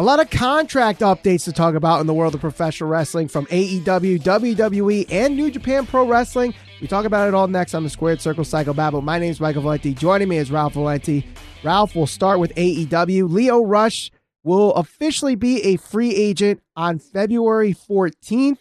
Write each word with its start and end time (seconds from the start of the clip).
A 0.00 0.02
lot 0.02 0.18
of 0.18 0.30
contract 0.30 1.00
updates 1.00 1.44
to 1.44 1.52
talk 1.52 1.74
about 1.74 2.00
in 2.00 2.06
the 2.06 2.14
world 2.14 2.34
of 2.34 2.40
professional 2.40 2.88
wrestling 2.88 3.28
from 3.28 3.44
AEW, 3.48 4.18
WWE, 4.22 5.12
and 5.12 5.36
New 5.36 5.50
Japan 5.50 5.84
Pro 5.84 6.06
Wrestling. 6.06 6.54
We 6.80 6.86
talk 6.86 7.04
about 7.04 7.28
it 7.28 7.34
all 7.34 7.48
next 7.48 7.74
on 7.74 7.84
the 7.84 7.90
Squared 7.90 8.18
Circle 8.22 8.44
Psycho 8.44 8.72
Babble. 8.72 9.02
My 9.02 9.18
name 9.18 9.30
is 9.30 9.40
Michael 9.40 9.60
Valenti. 9.60 9.92
Joining 9.92 10.30
me 10.30 10.38
is 10.38 10.50
Ralph 10.50 10.72
Valenti. 10.72 11.26
Ralph 11.62 11.94
will 11.94 12.06
start 12.06 12.40
with 12.40 12.54
AEW. 12.54 13.30
Lio 13.30 13.62
Rush 13.62 14.10
will 14.42 14.72
officially 14.72 15.34
be 15.34 15.62
a 15.64 15.76
free 15.76 16.14
agent 16.14 16.62
on 16.74 16.98
February 16.98 17.74
14th 17.74 18.60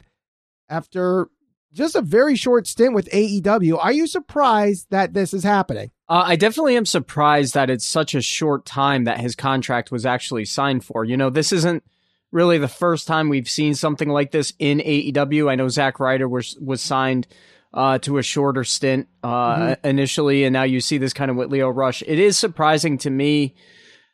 after 0.67 1.29
just 1.71 1.95
a 1.95 2.01
very 2.01 2.35
short 2.35 2.67
stint 2.67 2.93
with 2.93 3.09
AEW. 3.11 3.81
Are 3.81 3.93
you 3.93 4.07
surprised 4.07 4.87
that 4.89 5.13
this 5.13 5.33
is 5.33 5.45
happening? 5.45 5.91
Uh, 6.09 6.23
I 6.25 6.35
definitely 6.35 6.75
am 6.75 6.87
surprised 6.87 7.53
that 7.53 7.69
it's 7.69 7.85
such 7.85 8.15
a 8.15 8.21
short 8.21 8.65
time 8.65 9.03
that 9.03 9.19
his 9.19 9.35
contract 9.35 9.91
was 9.91 10.07
actually 10.07 10.45
signed 10.45 10.83
for. 10.83 11.05
You 11.05 11.15
know, 11.15 11.29
this 11.29 11.51
isn't 11.51 11.83
really 12.31 12.57
the 12.57 12.67
first 12.67 13.07
time 13.07 13.29
we've 13.29 13.49
seen 13.49 13.75
something 13.75 14.09
like 14.09 14.31
this 14.31 14.53
in 14.57 14.79
AEW. 14.79 15.51
I 15.51 15.55
know 15.55 15.67
Zack 15.69 15.99
Ryder 15.99 16.27
was 16.27 16.57
was 16.59 16.81
signed 16.81 17.27
uh, 17.75 17.99
to 17.99 18.17
a 18.17 18.23
shorter 18.23 18.63
stint 18.63 19.07
uh, 19.23 19.55
mm-hmm. 19.55 19.87
initially, 19.87 20.45
and 20.45 20.53
now 20.53 20.63
you 20.63 20.81
see 20.81 20.97
this 20.97 21.13
kind 21.13 21.29
of 21.29 21.37
with 21.37 21.51
Lio 21.51 21.69
Rush. 21.69 22.01
It 22.01 22.17
is 22.17 22.37
surprising 22.37 22.97
to 22.99 23.11
me 23.11 23.55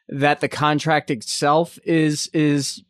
that 0.09 0.41
the 0.41 0.49
contract 0.49 1.09
itself 1.09 1.79
is 1.85 2.27
is 2.33 2.83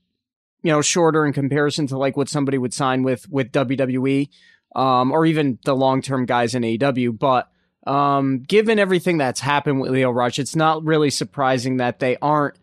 you 0.63 0.71
know 0.71 0.81
shorter 0.81 1.27
in 1.27 1.33
comparison 1.33 1.85
to 1.87 1.97
like 1.97 2.17
what 2.17 2.27
somebody 2.27 2.57
would 2.57 2.73
sign 2.73 3.03
with 3.03 3.29
with 3.29 3.51
WWE 3.51 4.29
um, 4.75 5.11
or 5.11 5.27
even 5.27 5.59
the 5.63 5.75
long 5.75 6.01
term 6.01 6.25
guys 6.25 6.55
in 6.55 6.63
AEW, 6.63 7.19
but 7.19 7.51
um, 7.85 8.39
given 8.39 8.79
everything 8.79 9.17
that's 9.17 9.39
happened 9.39 9.79
with 9.79 9.91
Lio 9.91 10.11
Rush, 10.11 10.39
it's 10.39 10.55
not 10.55 10.83
really 10.83 11.09
surprising 11.09 11.77
that 11.77 11.99
they 11.99 12.17
aren't 12.21 12.57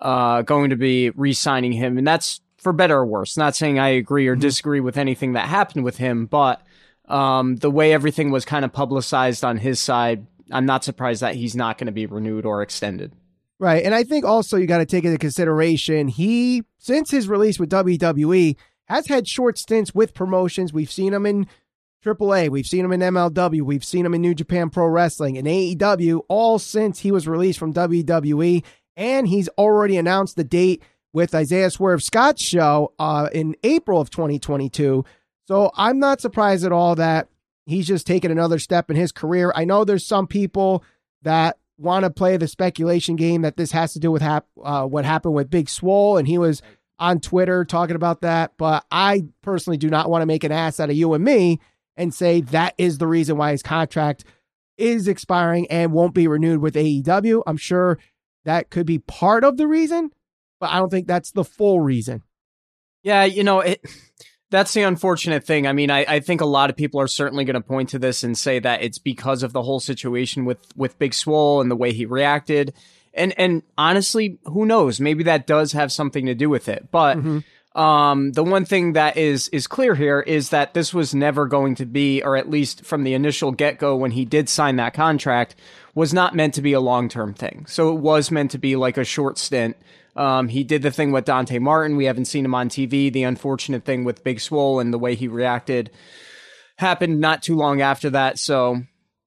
uh, 0.00 0.42
going 0.42 0.70
to 0.70 0.76
be 0.76 1.10
re 1.10 1.32
signing 1.32 1.72
him. 1.72 1.98
And 1.98 2.06
that's 2.06 2.40
for 2.58 2.72
better 2.72 2.98
or 2.98 3.06
worse. 3.06 3.36
Not 3.36 3.56
saying 3.56 3.78
I 3.78 3.88
agree 3.88 4.28
or 4.28 4.34
mm-hmm. 4.34 4.42
disagree 4.42 4.80
with 4.80 4.96
anything 4.96 5.32
that 5.32 5.48
happened 5.48 5.84
with 5.84 5.96
him, 5.96 6.26
but 6.26 6.62
um, 7.08 7.56
the 7.56 7.70
way 7.70 7.92
everything 7.92 8.30
was 8.30 8.44
kind 8.44 8.64
of 8.64 8.72
publicized 8.72 9.44
on 9.44 9.56
his 9.56 9.80
side, 9.80 10.26
I'm 10.50 10.66
not 10.66 10.84
surprised 10.84 11.22
that 11.22 11.34
he's 11.34 11.56
not 11.56 11.78
going 11.78 11.86
to 11.86 11.92
be 11.92 12.06
renewed 12.06 12.46
or 12.46 12.62
extended. 12.62 13.12
Right. 13.58 13.84
And 13.84 13.94
I 13.94 14.04
think 14.04 14.24
also 14.24 14.56
you 14.56 14.66
got 14.66 14.78
to 14.78 14.86
take 14.86 15.04
into 15.04 15.18
consideration 15.18 16.08
he, 16.08 16.64
since 16.78 17.10
his 17.10 17.28
release 17.28 17.58
with 17.58 17.70
WWE, 17.70 18.56
has 18.86 19.06
had 19.06 19.28
short 19.28 19.58
stints 19.58 19.94
with 19.94 20.14
promotions. 20.14 20.72
We've 20.72 20.90
seen 20.90 21.12
him 21.12 21.26
in 21.26 21.46
AAA. 22.04 22.48
We've 22.48 22.66
seen 22.66 22.84
him 22.84 22.92
in 22.92 23.00
MLW. 23.00 23.62
We've 23.62 23.84
seen 23.84 24.06
him 24.06 24.14
in 24.14 24.22
New 24.22 24.34
Japan 24.34 24.70
Pro 24.70 24.86
Wrestling 24.86 25.36
and 25.36 25.46
AEW, 25.46 26.22
all 26.28 26.58
since 26.58 27.00
he 27.00 27.12
was 27.12 27.28
released 27.28 27.58
from 27.58 27.74
WWE. 27.74 28.64
And 28.96 29.28
he's 29.28 29.48
already 29.50 29.96
announced 29.96 30.36
the 30.36 30.44
date 30.44 30.82
with 31.12 31.34
Isaiah 31.34 31.70
Swerve 31.70 32.02
Scott's 32.02 32.42
show 32.42 32.92
uh, 32.98 33.28
in 33.32 33.56
April 33.62 34.00
of 34.00 34.10
2022. 34.10 35.04
So 35.46 35.70
I'm 35.74 35.98
not 35.98 36.20
surprised 36.20 36.64
at 36.64 36.72
all 36.72 36.94
that 36.94 37.28
he's 37.66 37.86
just 37.86 38.06
taken 38.06 38.30
another 38.30 38.58
step 38.58 38.90
in 38.90 38.96
his 38.96 39.12
career. 39.12 39.52
I 39.54 39.64
know 39.64 39.84
there's 39.84 40.06
some 40.06 40.26
people 40.26 40.84
that 41.22 41.58
want 41.76 42.04
to 42.04 42.10
play 42.10 42.36
the 42.36 42.48
speculation 42.48 43.16
game 43.16 43.42
that 43.42 43.56
this 43.56 43.72
has 43.72 43.92
to 43.94 43.98
do 43.98 44.10
with 44.10 44.22
hap- 44.22 44.46
uh, 44.62 44.86
what 44.86 45.04
happened 45.04 45.34
with 45.34 45.50
Big 45.50 45.68
Swole, 45.68 46.18
and 46.18 46.28
he 46.28 46.38
was 46.38 46.62
on 46.98 47.20
Twitter 47.20 47.64
talking 47.64 47.96
about 47.96 48.20
that. 48.20 48.52
But 48.58 48.84
I 48.90 49.24
personally 49.42 49.78
do 49.78 49.88
not 49.88 50.10
want 50.10 50.22
to 50.22 50.26
make 50.26 50.44
an 50.44 50.52
ass 50.52 50.78
out 50.78 50.90
of 50.90 50.96
you 50.96 51.12
and 51.14 51.24
me 51.24 51.58
and 51.96 52.14
say 52.14 52.40
that 52.40 52.74
is 52.78 52.98
the 52.98 53.06
reason 53.06 53.36
why 53.36 53.52
his 53.52 53.62
contract 53.62 54.24
is 54.76 55.08
expiring 55.08 55.70
and 55.70 55.92
won't 55.92 56.14
be 56.14 56.26
renewed 56.26 56.60
with 56.60 56.74
AEW. 56.74 57.42
I'm 57.46 57.56
sure 57.56 57.98
that 58.44 58.70
could 58.70 58.86
be 58.86 58.98
part 58.98 59.44
of 59.44 59.56
the 59.56 59.66
reason, 59.66 60.10
but 60.58 60.70
I 60.70 60.78
don't 60.78 60.90
think 60.90 61.06
that's 61.06 61.32
the 61.32 61.44
full 61.44 61.80
reason. 61.80 62.22
Yeah, 63.02 63.24
you 63.24 63.44
know, 63.44 63.60
it 63.60 63.84
that's 64.50 64.74
the 64.74 64.82
unfortunate 64.82 65.44
thing. 65.44 65.66
I 65.66 65.72
mean, 65.72 65.90
I, 65.90 66.04
I 66.06 66.20
think 66.20 66.40
a 66.40 66.46
lot 66.46 66.70
of 66.70 66.76
people 66.76 67.00
are 67.00 67.06
certainly 67.06 67.44
going 67.44 67.54
to 67.54 67.60
point 67.60 67.90
to 67.90 67.98
this 67.98 68.24
and 68.24 68.36
say 68.36 68.58
that 68.58 68.82
it's 68.82 68.98
because 68.98 69.42
of 69.42 69.52
the 69.52 69.62
whole 69.62 69.80
situation 69.80 70.44
with 70.44 70.58
with 70.76 70.98
Big 70.98 71.14
Swole 71.14 71.60
and 71.60 71.70
the 71.70 71.76
way 71.76 71.92
he 71.92 72.04
reacted. 72.04 72.74
And 73.14 73.34
and 73.38 73.62
honestly, 73.78 74.38
who 74.44 74.66
knows? 74.66 75.00
Maybe 75.00 75.24
that 75.24 75.46
does 75.46 75.72
have 75.72 75.92
something 75.92 76.26
to 76.26 76.34
do 76.34 76.48
with 76.48 76.68
it. 76.68 76.90
But 76.90 77.18
mm-hmm. 77.18 77.38
Um, 77.74 78.32
the 78.32 78.42
one 78.42 78.64
thing 78.64 78.94
that 78.94 79.16
is 79.16 79.48
is 79.48 79.68
clear 79.68 79.94
here 79.94 80.20
is 80.20 80.50
that 80.50 80.74
this 80.74 80.92
was 80.92 81.14
never 81.14 81.46
going 81.46 81.76
to 81.76 81.86
be, 81.86 82.22
or 82.22 82.36
at 82.36 82.50
least 82.50 82.84
from 82.84 83.04
the 83.04 83.14
initial 83.14 83.52
get 83.52 83.78
go 83.78 83.96
when 83.96 84.10
he 84.10 84.24
did 84.24 84.48
sign 84.48 84.76
that 84.76 84.94
contract, 84.94 85.54
was 85.94 86.12
not 86.12 86.34
meant 86.34 86.54
to 86.54 86.62
be 86.62 86.72
a 86.72 86.80
long 86.80 87.08
term 87.08 87.32
thing. 87.32 87.66
So 87.68 87.94
it 87.94 88.00
was 88.00 88.30
meant 88.30 88.50
to 88.52 88.58
be 88.58 88.74
like 88.74 88.96
a 88.96 89.04
short 89.04 89.38
stint. 89.38 89.76
Um, 90.16 90.48
he 90.48 90.64
did 90.64 90.82
the 90.82 90.90
thing 90.90 91.12
with 91.12 91.24
Dante 91.24 91.60
Martin. 91.60 91.96
We 91.96 92.06
haven't 92.06 92.24
seen 92.24 92.44
him 92.44 92.54
on 92.54 92.68
TV. 92.68 93.12
The 93.12 93.22
unfortunate 93.22 93.84
thing 93.84 94.02
with 94.02 94.24
Big 94.24 94.40
Swole 94.40 94.80
and 94.80 94.92
the 94.92 94.98
way 94.98 95.14
he 95.14 95.28
reacted 95.28 95.90
happened 96.76 97.20
not 97.20 97.42
too 97.42 97.56
long 97.56 97.80
after 97.80 98.10
that. 98.10 98.38
So 98.38 98.82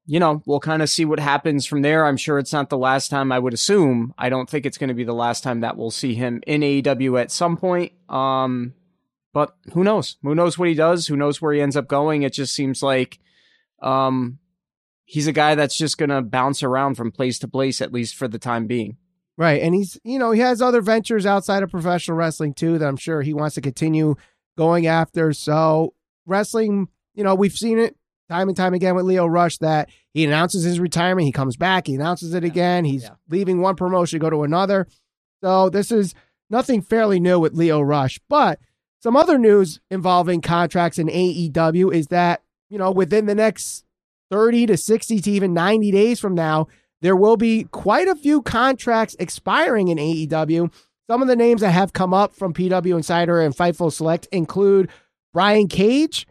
you 0.06 0.19
know, 0.19 0.44
we'll 0.46 0.59
kind 0.59 0.81
of 0.81 0.90
see 0.90 1.06
what 1.06 1.19
happens 1.19 1.66
from 1.66 1.81
there. 1.81 2.06
I'm 2.06 2.18
sure 2.18 2.38
it's 2.38 2.52
not 2.52 2.69
the 2.69 2.78
last 2.78 3.09
time 3.09 3.31
I 3.31 3.40
would 3.40 3.53
assume. 3.53 4.14
I 4.18 4.30
don't 4.30 4.50
think 4.50 4.66
it's 4.66 4.78
going 4.78 4.90
to 4.90 4.94
be 4.94 5.06
the 5.06 5.14
last 5.14 5.44
time 5.44 5.62
that 5.62 5.78
we'll 5.78 5.91
see 5.91 6.14
him 6.14 6.41
in 6.46 6.62
AEW 6.62 7.22
at 7.22 7.31
some 7.31 7.56
point. 7.56 7.94
Um, 8.09 8.74
but 9.34 9.56
who 9.74 9.84
knows? 9.84 10.18
Who 10.22 10.36
knows 10.36 10.59
what 10.59 10.68
he 10.68 10.75
does? 10.75 11.08
Who 11.08 11.16
knows 11.16 11.41
where 11.41 11.53
he 11.53 11.62
ends 11.62 11.78
up 11.78 11.88
going? 11.88 12.24
It 12.24 12.34
just 12.34 12.53
seems 12.53 12.84
like, 12.84 13.19
um, 13.81 14.40
he's 15.06 15.28
a 15.28 15.34
guy 15.34 15.56
that's 15.56 15.78
just 15.78 15.97
going 15.97 16.09
to 16.09 16.22
bounce 16.22 16.64
around 16.64 16.96
from 16.96 17.12
place 17.12 17.40
to 17.40 17.47
place, 17.47 17.81
at 17.81 17.94
least 17.94 18.16
for 18.16 18.28
the 18.28 18.40
time 18.40 18.68
being. 18.68 18.97
Right. 19.38 19.62
And 19.62 19.74
he's, 19.74 19.97
you 20.03 20.20
know, 20.20 20.31
he 20.31 20.41
has 20.41 20.62
other 20.62 20.81
ventures 20.81 21.25
outside 21.25 21.64
of 21.64 21.72
professional 21.72 22.18
wrestling 22.18 22.53
too 22.53 22.78
that 22.78 22.88
I'm 22.88 22.97
sure 22.97 23.22
he 23.22 23.34
wants 23.34 23.56
to 23.56 23.62
continue 23.62 24.16
going 24.58 24.85
after. 24.85 25.34
So, 25.34 25.96
wrestling, 26.25 26.90
you 27.16 27.24
know, 27.24 27.34
we've 27.34 27.58
seen 27.58 27.80
it 27.80 27.96
time 28.33 28.47
and 28.47 28.57
time 28.57 28.73
again 28.73 28.95
with 28.95 29.05
Lio 29.05 29.27
Rush 29.27 29.57
that 29.59 29.89
he 30.13 30.25
announces 30.25 30.63
his 30.63 30.79
retirement, 30.79 31.25
he 31.25 31.31
comes 31.31 31.55
back, 31.55 31.88
he 31.88 31.95
announces 31.95 32.33
it 32.33 32.44
again, 32.44 32.83
he's 32.83 33.03
yeah. 33.03 33.11
leaving 33.29 33.61
one 33.61 33.75
promotion 33.75 34.19
to 34.19 34.23
go 34.23 34.29
to 34.29 34.44
another. 34.44 34.88
So 35.44 35.69
this 35.69 35.91
is 35.91 36.16
nothing 36.49 36.81
fairly 36.81 37.19
new 37.19 37.39
with 37.39 37.53
Lio 37.53 37.81
Rush. 37.81 38.19
But 38.29 38.59
some 38.99 39.16
other 39.16 39.38
news 39.38 39.79
involving 39.91 40.41
contracts 40.41 40.97
in 40.97 41.07
AEW 41.07 41.93
is 41.93 42.07
that, 42.07 42.41
you 42.69 42.77
know, 42.77 42.91
within 42.91 43.27
the 43.27 43.35
next 43.35 43.85
30 44.31 44.67
to 44.67 44.77
60 44.77 45.19
to 45.19 45.31
even 45.31 45.53
90 45.53 45.91
days 45.91 46.19
from 46.19 46.33
now, 46.33 46.67
there 47.01 47.16
will 47.16 47.38
be 47.38 47.66
quite 47.66 48.07
a 48.07 48.16
few 48.16 48.41
contracts 48.41 49.16
expiring 49.19 49.89
in 49.89 49.97
AEW. 49.97 50.73
Some 51.07 51.22
of 51.22 51.27
the 51.27 51.35
names 51.35 51.61
that 51.61 51.72
have 51.72 51.93
come 51.93 52.13
up 52.13 52.33
from 52.33 52.53
PW 52.53 52.95
Insider 52.95 53.41
and 53.41 53.55
Fightful 53.55 53.91
Select 53.91 54.27
include 54.31 54.89
Brian 55.33 55.67
Cage, 55.67 56.25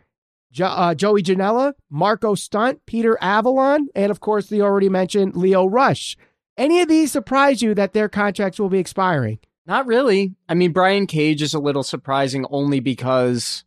jo- 0.52 0.66
uh, 0.66 0.94
Joey 0.94 1.22
Janela, 1.22 1.72
Marko 1.90 2.34
Stunt, 2.34 2.84
Peter 2.86 3.18
Avalon, 3.20 3.88
and 3.94 4.10
of 4.10 4.20
course 4.20 4.46
the 4.46 4.62
already 4.62 4.88
mentioned 4.88 5.34
Lio 5.34 5.66
Rush. 5.66 6.16
Any 6.56 6.80
of 6.80 6.88
these 6.88 7.10
surprise 7.10 7.62
you 7.62 7.74
that 7.74 7.94
their 7.94 8.08
contracts 8.08 8.60
will 8.60 8.68
be 8.68 8.78
expiring? 8.78 9.38
Not 9.66 9.86
really. 9.86 10.34
I 10.48 10.54
mean, 10.54 10.72
Brian 10.72 11.06
Cage 11.06 11.40
is 11.40 11.54
a 11.54 11.58
little 11.58 11.82
surprising 11.82 12.44
only 12.50 12.80
because 12.80 13.64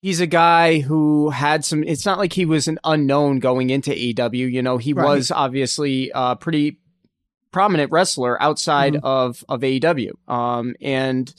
he's 0.00 0.20
a 0.20 0.26
guy 0.26 0.80
who 0.80 1.30
had 1.30 1.64
some. 1.64 1.82
It's 1.84 2.04
not 2.04 2.18
like 2.18 2.32
he 2.32 2.44
was 2.44 2.68
an 2.68 2.78
unknown 2.84 3.38
going 3.38 3.70
into 3.70 3.92
AW. 3.92 4.30
You 4.32 4.62
know, 4.62 4.76
he 4.76 4.92
right. 4.92 5.06
was 5.06 5.30
obviously 5.30 6.10
a 6.14 6.36
pretty 6.36 6.78
prominent 7.52 7.92
wrestler 7.92 8.40
outside 8.42 8.94
mm-hmm. 8.94 9.06
of 9.06 9.44
of 9.48 9.60
AEW. 9.60 10.10
Um, 10.28 10.74
and 10.80 11.32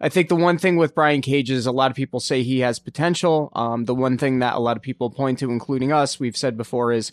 I 0.00 0.08
think 0.08 0.28
the 0.28 0.36
one 0.36 0.58
thing 0.58 0.76
with 0.76 0.94
Brian 0.94 1.20
Cage 1.20 1.50
is 1.50 1.66
a 1.66 1.72
lot 1.72 1.90
of 1.90 1.96
people 1.96 2.20
say 2.20 2.42
he 2.42 2.60
has 2.60 2.78
potential. 2.78 3.50
Um, 3.54 3.84
the 3.84 3.94
one 3.94 4.16
thing 4.16 4.38
that 4.38 4.54
a 4.54 4.58
lot 4.58 4.76
of 4.76 4.82
people 4.82 5.10
point 5.10 5.40
to, 5.40 5.50
including 5.50 5.92
us, 5.92 6.18
we've 6.18 6.36
said 6.36 6.56
before, 6.56 6.92
is 6.92 7.12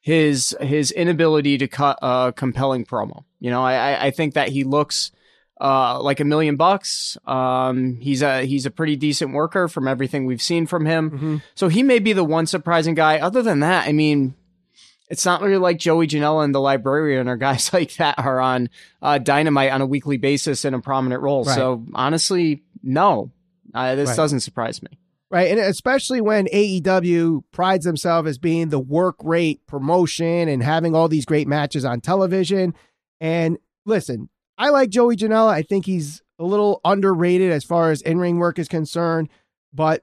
his 0.00 0.56
his 0.60 0.90
inability 0.92 1.58
to 1.58 1.68
cut 1.68 1.98
a 2.00 2.32
compelling 2.34 2.84
promo. 2.84 3.24
You 3.40 3.50
know, 3.50 3.62
I 3.62 4.06
I 4.06 4.10
think 4.10 4.34
that 4.34 4.50
he 4.50 4.62
looks 4.64 5.10
uh, 5.60 6.00
like 6.00 6.20
a 6.20 6.24
million 6.24 6.56
bucks. 6.56 7.16
Um, 7.26 7.96
he's 8.00 8.22
a 8.22 8.44
he's 8.44 8.66
a 8.66 8.70
pretty 8.70 8.96
decent 8.96 9.32
worker 9.32 9.68
from 9.68 9.88
everything 9.88 10.24
we've 10.24 10.42
seen 10.42 10.66
from 10.66 10.86
him. 10.86 11.10
Mm-hmm. 11.10 11.36
So 11.54 11.68
he 11.68 11.82
may 11.82 11.98
be 11.98 12.12
the 12.12 12.24
one 12.24 12.46
surprising 12.46 12.94
guy. 12.94 13.18
Other 13.18 13.42
than 13.42 13.60
that, 13.60 13.88
I 13.88 13.92
mean, 13.92 14.34
it's 15.10 15.24
not 15.24 15.40
really 15.40 15.56
like 15.56 15.78
Joey 15.78 16.06
Janela 16.06 16.44
and 16.44 16.54
the 16.54 16.60
librarian 16.60 17.28
or 17.28 17.36
guys 17.36 17.72
like 17.72 17.96
that 17.96 18.18
are 18.18 18.40
on 18.40 18.70
uh, 19.02 19.18
Dynamite 19.18 19.72
on 19.72 19.80
a 19.80 19.86
weekly 19.86 20.16
basis 20.16 20.64
in 20.64 20.74
a 20.74 20.80
prominent 20.80 21.22
role. 21.22 21.44
Right. 21.44 21.54
So 21.54 21.84
honestly, 21.94 22.62
no, 22.82 23.30
uh, 23.74 23.94
this 23.94 24.10
right. 24.10 24.16
doesn't 24.16 24.40
surprise 24.40 24.82
me. 24.82 24.90
Right. 25.30 25.50
And 25.50 25.60
especially 25.60 26.22
when 26.22 26.46
AEW 26.46 27.42
prides 27.52 27.84
themselves 27.84 28.28
as 28.28 28.38
being 28.38 28.70
the 28.70 28.78
work 28.78 29.16
rate 29.22 29.66
promotion 29.66 30.48
and 30.48 30.62
having 30.62 30.94
all 30.94 31.08
these 31.08 31.26
great 31.26 31.46
matches 31.46 31.84
on 31.84 32.00
television. 32.00 32.74
And 33.20 33.58
listen, 33.84 34.30
I 34.56 34.70
like 34.70 34.88
Joey 34.88 35.16
Janela. 35.16 35.50
I 35.50 35.62
think 35.62 35.84
he's 35.84 36.22
a 36.38 36.44
little 36.44 36.80
underrated 36.82 37.52
as 37.52 37.62
far 37.62 37.90
as 37.90 38.00
in 38.00 38.18
ring 38.18 38.38
work 38.38 38.58
is 38.58 38.68
concerned. 38.68 39.28
But 39.74 40.02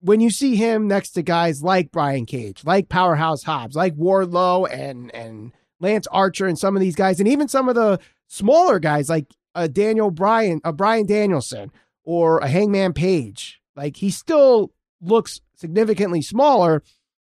when 0.00 0.20
you 0.20 0.30
see 0.30 0.56
him 0.56 0.88
next 0.88 1.10
to 1.12 1.22
guys 1.22 1.62
like 1.62 1.92
Brian 1.92 2.26
Cage, 2.26 2.64
like 2.64 2.88
Powerhouse 2.88 3.42
Hobbs, 3.42 3.76
like 3.76 3.96
Wardlow 3.96 4.70
and 4.70 5.14
and 5.14 5.52
Lance 5.80 6.06
Archer 6.08 6.46
and 6.46 6.58
some 6.58 6.76
of 6.76 6.80
these 6.80 6.96
guys, 6.96 7.20
and 7.20 7.28
even 7.28 7.48
some 7.48 7.68
of 7.68 7.74
the 7.74 7.98
smaller 8.28 8.78
guys 8.78 9.08
like 9.08 9.26
a 9.54 9.68
Daniel 9.68 10.10
Bryan, 10.10 10.60
a 10.64 10.72
Bryan 10.72 11.06
Danielson, 11.06 11.70
or 12.04 12.38
a 12.38 12.48
Hangman 12.48 12.92
Page. 12.92 13.60
Like 13.76 13.96
he 13.96 14.10
still 14.10 14.72
looks 15.00 15.40
significantly 15.54 16.22
smaller, 16.22 16.82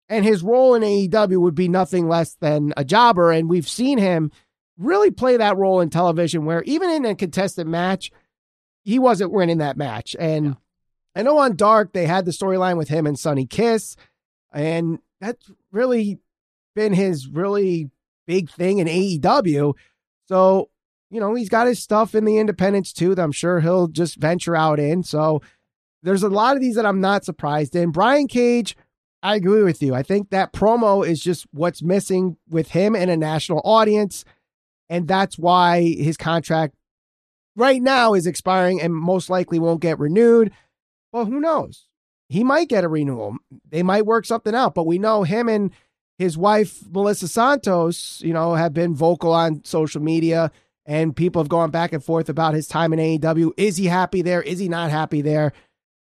and 0.09 0.25
his 0.25 0.43
role 0.43 0.75
in 0.75 0.83
AEW 0.83 1.41
would 1.41 1.55
be 1.55 1.69
nothing 1.69 2.09
less 2.09 2.35
than 2.41 2.73
a 2.77 2.85
jobber. 2.85 3.33
And 3.33 3.49
we've 3.49 3.69
seen 3.69 3.99
him 3.99 4.31
really 4.79 5.11
play 5.11 5.37
that 5.37 5.57
role 5.57 5.81
in 5.81 5.91
television, 5.91 6.45
where 6.45 6.63
even 6.63 6.91
in 6.91 7.05
a 7.05 7.15
contested 7.15 7.67
match, 7.67 8.11
he 8.83 8.99
wasn't 8.99 9.33
winning 9.33 9.59
that 9.59 9.77
match. 9.77 10.17
And 10.19 10.47
yeah. 10.47 10.55
I 11.15 11.23
know 11.23 11.39
on 11.39 11.57
Dark 11.57 11.93
they 11.93 12.07
had 12.07 12.25
the 12.25 12.33
storyline 12.33 12.77
with 12.77 12.89
him 12.89 13.07
and 13.07 13.19
Sonny 13.19 13.47
Kiss, 13.47 13.97
and 14.53 14.99
that's 15.21 15.51
really 15.73 16.19
been 16.75 16.93
his 16.93 17.29
really 17.29 17.91
big 18.27 18.51
thing 18.51 18.79
in 18.79 18.89
AEW. 18.89 19.75
So, 20.27 20.71
you 21.11 21.21
know, 21.21 21.35
he's 21.35 21.49
got 21.49 21.67
his 21.67 21.79
stuff 21.79 22.15
in 22.15 22.25
the 22.25 22.39
independents 22.39 22.93
too 22.93 23.15
that 23.15 23.23
I'm 23.23 23.33
sure 23.33 23.61
he'll 23.61 23.89
just 23.89 24.17
venture 24.17 24.57
out 24.57 24.81
in. 24.81 25.03
So 25.03 25.41
there's 26.03 26.23
a 26.23 26.29
lot 26.29 26.57
of 26.57 26.63
these 26.63 26.75
that 26.77 26.87
I'm 26.87 27.01
not 27.01 27.25
surprised 27.25 27.77
in. 27.77 27.91
Brian 27.91 28.27
Cage, 28.27 28.77
I 29.23 29.37
agree 29.37 29.63
with 29.63 29.83
you. 29.83 29.95
I 29.95 30.03
think 30.03 30.31
that 30.31 30.53
promo 30.53 31.07
is 31.07 31.21
just 31.21 31.47
what's 31.53 31.83
missing 31.83 32.37
with 32.49 32.71
him 32.71 32.95
and 32.95 33.11
a 33.11 33.17
national 33.17 33.63
audience. 33.65 34.25
And 34.89 35.09
that's 35.09 35.39
why 35.39 35.81
his 35.81 36.17
contract 36.17 36.75
right 37.57 37.81
now 37.81 38.15
is 38.15 38.27
expiring 38.27 38.83
and 38.83 38.95
most 38.95 39.31
likely 39.31 39.59
won't 39.59 39.81
get 39.81 39.99
renewed. 39.99 40.53
Well, 41.15 41.27
who 41.27 41.39
knows? 41.39 41.87
He 42.29 42.43
might 42.43 42.69
get 42.69 42.83
a 42.83 42.89
renewal. 42.89 43.37
They 43.71 43.85
might 43.85 44.05
work 44.05 44.27
something 44.27 44.53
out, 44.53 44.75
but 44.75 44.85
we 44.85 44.99
know 44.99 45.23
him 45.23 45.49
and 45.49 45.71
his 46.19 46.37
wife 46.37 46.83
Melissa 46.91 47.29
Santos, 47.29 48.21
you 48.25 48.33
know, 48.33 48.55
have 48.55 48.75
been 48.75 48.97
vocal 48.97 49.33
on 49.33 49.65
social 49.65 50.03
media 50.03 50.51
and 50.85 51.15
people 51.15 51.41
have 51.41 51.49
gone 51.49 51.71
back 51.71 51.93
and 51.93 52.03
forth 52.03 52.29
about 52.29 52.55
his 52.55 52.67
time 52.67 52.93
in 52.93 52.99
AEW. 52.99 53.53
Is 53.57 53.77
he 53.77 53.87
happy 53.87 54.23
there? 54.23 54.43
Is 54.43 54.59
he 54.59 54.69
not 54.69 54.91
happy 54.91 55.23
there? 55.23 55.53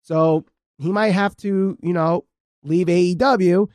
So 0.03 0.47
he 0.79 0.91
might 0.91 1.13
have 1.13 1.37
to, 1.39 1.79
you 1.81 1.93
know, 1.93 2.25
leave 2.65 2.89
AEW. 2.89 3.69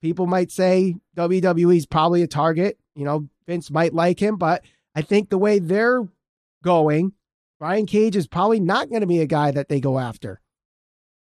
People 0.00 0.28
might 0.28 0.52
say 0.52 0.94
WWE 1.16 1.78
is 1.78 1.86
probably 1.86 2.22
a 2.22 2.28
target. 2.28 2.78
You 2.94 3.06
know, 3.06 3.28
Vince 3.44 3.72
might 3.72 3.92
like 3.92 4.20
him, 4.20 4.36
but 4.36 4.64
I 4.94 5.02
think 5.02 5.30
the 5.30 5.38
way 5.38 5.58
they're 5.58 6.06
going, 6.62 7.14
Brian 7.58 7.86
Cage 7.86 8.14
is 8.14 8.28
probably 8.28 8.60
not 8.60 8.88
going 8.88 9.00
to 9.00 9.08
be 9.08 9.18
a 9.18 9.26
guy 9.26 9.50
that 9.50 9.68
they 9.68 9.80
go 9.80 9.98
after. 9.98 10.40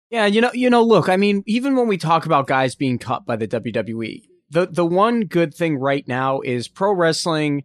Yeah, 0.10 0.26
you 0.26 0.42
know, 0.42 0.52
you 0.54 0.70
know, 0.70 0.84
look, 0.84 1.08
I 1.08 1.18
mean, 1.18 1.44
even 1.46 1.76
when 1.76 1.88
we 1.88 1.98
talk 1.98 2.26
about 2.26 2.48
guys 2.48 2.74
being 2.76 2.98
cut 2.98 3.26
by 3.26 3.36
the 3.36 3.48
WWE, 3.48 4.24
the 4.50 4.66
the 4.66 4.86
one 4.86 5.22
good 5.22 5.54
thing 5.54 5.78
right 5.78 6.08
now 6.08 6.42
is 6.42 6.68
pro 6.68 6.92
wrestling 6.94 7.64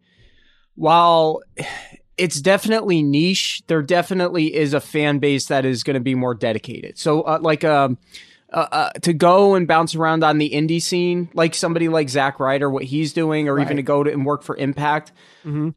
while 0.74 1.40
it's 2.16 2.40
definitely 2.40 3.02
niche, 3.02 3.62
there 3.66 3.82
definitely 3.82 4.54
is 4.54 4.74
a 4.74 4.80
fan 4.80 5.18
base 5.18 5.46
that 5.46 5.64
is 5.64 5.82
going 5.82 5.94
to 5.94 6.00
be 6.00 6.14
more 6.14 6.34
dedicated. 6.34 6.98
So 6.98 7.22
uh, 7.22 7.38
like 7.40 7.64
um 7.64 7.98
uh, 8.52 8.68
uh, 8.70 8.90
to 9.02 9.12
go 9.12 9.54
and 9.54 9.66
bounce 9.66 9.96
around 9.96 10.22
on 10.22 10.38
the 10.38 10.50
indie 10.50 10.80
scene, 10.80 11.28
like 11.34 11.54
somebody 11.54 11.88
like 11.88 12.08
Zack 12.08 12.38
Ryder, 12.38 12.70
what 12.70 12.84
he's 12.84 13.12
doing, 13.12 13.48
or 13.48 13.56
right. 13.56 13.64
even 13.64 13.78
to 13.78 13.82
go 13.82 14.04
to 14.04 14.12
and 14.12 14.24
work 14.24 14.44
for 14.44 14.56
Impact. 14.56 15.12
Mm-hmm 15.44 15.70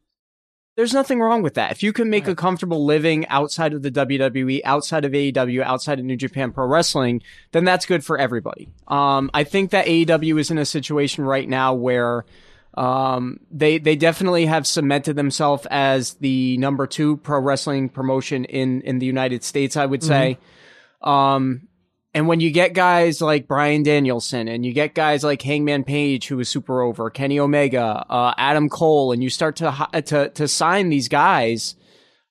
there's 0.78 0.94
nothing 0.94 1.20
wrong 1.20 1.42
with 1.42 1.56
that. 1.56 1.72
If 1.72 1.82
you 1.82 1.92
can 1.92 2.12
make 2.12 2.26
right. 2.26 2.34
a 2.34 2.36
comfortable 2.36 2.86
living 2.86 3.26
outside 3.30 3.74
of 3.74 3.82
the 3.82 3.90
WWE, 3.90 4.62
outside 4.64 5.06
of 5.06 5.12
AEW, 5.12 5.64
outside 5.64 5.98
of 5.98 6.06
New 6.06 6.16
Japan 6.16 6.52
Pro 6.52 6.68
Wrestling, 6.68 7.24
then 7.52 7.66
that's 7.66 7.88
good 7.88 8.06
for 8.06 8.16
everybody. 8.16 8.70
Um, 8.88 9.32
I 9.34 9.44
think 9.44 9.72
that 9.72 9.88
AEW 9.88 10.40
is 10.40 10.52
in 10.52 10.60
a 10.60 10.66
situation 10.66 11.26
right 11.26 11.50
now 11.50 11.74
where 11.74 12.26
um, 12.76 13.40
they 13.50 13.80
they 13.80 13.96
definitely 13.96 14.46
have 14.46 14.68
cemented 14.68 15.16
themselves 15.16 15.66
as 15.72 16.14
the 16.16 16.60
number 16.60 16.86
two 16.86 17.18
pro 17.18 17.40
wrestling 17.40 17.90
promotion 17.90 18.46
in 18.46 18.82
in 18.82 19.00
the 19.00 19.08
United 19.08 19.44
States. 19.44 19.76
I 19.76 19.86
would 19.88 20.04
say. 20.04 20.38
Mm-hmm. 21.04 21.10
Um, 21.10 21.67
and 22.18 22.28
when 22.28 22.40
you 22.40 22.50
get 22.50 22.74
guys 22.74 23.22
like 23.22 23.48
Bryan 23.48 23.84
Danielson 23.84 24.48
and 24.48 24.66
you 24.66 24.74
get 24.74 24.96
guys 24.96 25.24
like 25.24 25.40
Hangman 25.40 25.84
Page, 25.84 26.28
who 26.28 26.40
is 26.40 26.50
super 26.50 26.82
over, 26.82 27.12
Kenny 27.12 27.40
Omega, 27.40 28.04
uh, 28.10 28.34
Adam 28.40 28.70
Cole, 28.70 29.12
and 29.12 29.22
you 29.22 29.30
start 29.30 29.58
to 29.58 29.88
to 30.04 30.30
to 30.30 30.48
sign 30.48 30.90
these 30.90 31.10
guys, 31.10 31.76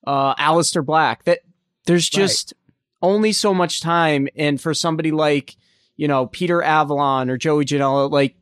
uh, 0.05 0.35
Aleister 0.35 0.85
Black, 0.85 1.23
that 1.23 1.38
there's 1.85 2.09
just 2.09 2.53
right. 2.53 3.11
only 3.12 3.31
so 3.31 3.55
much 3.55 3.81
time. 3.81 4.27
And 4.35 4.61
for 4.61 4.75
somebody 4.75 5.12
like 5.12 5.55
you 5.94 6.09
know 6.09 6.27
Peter 6.27 6.61
Avalon 6.65 7.31
or 7.31 7.37
Joey 7.37 7.65
Janela, 7.65 8.11
like 8.11 8.35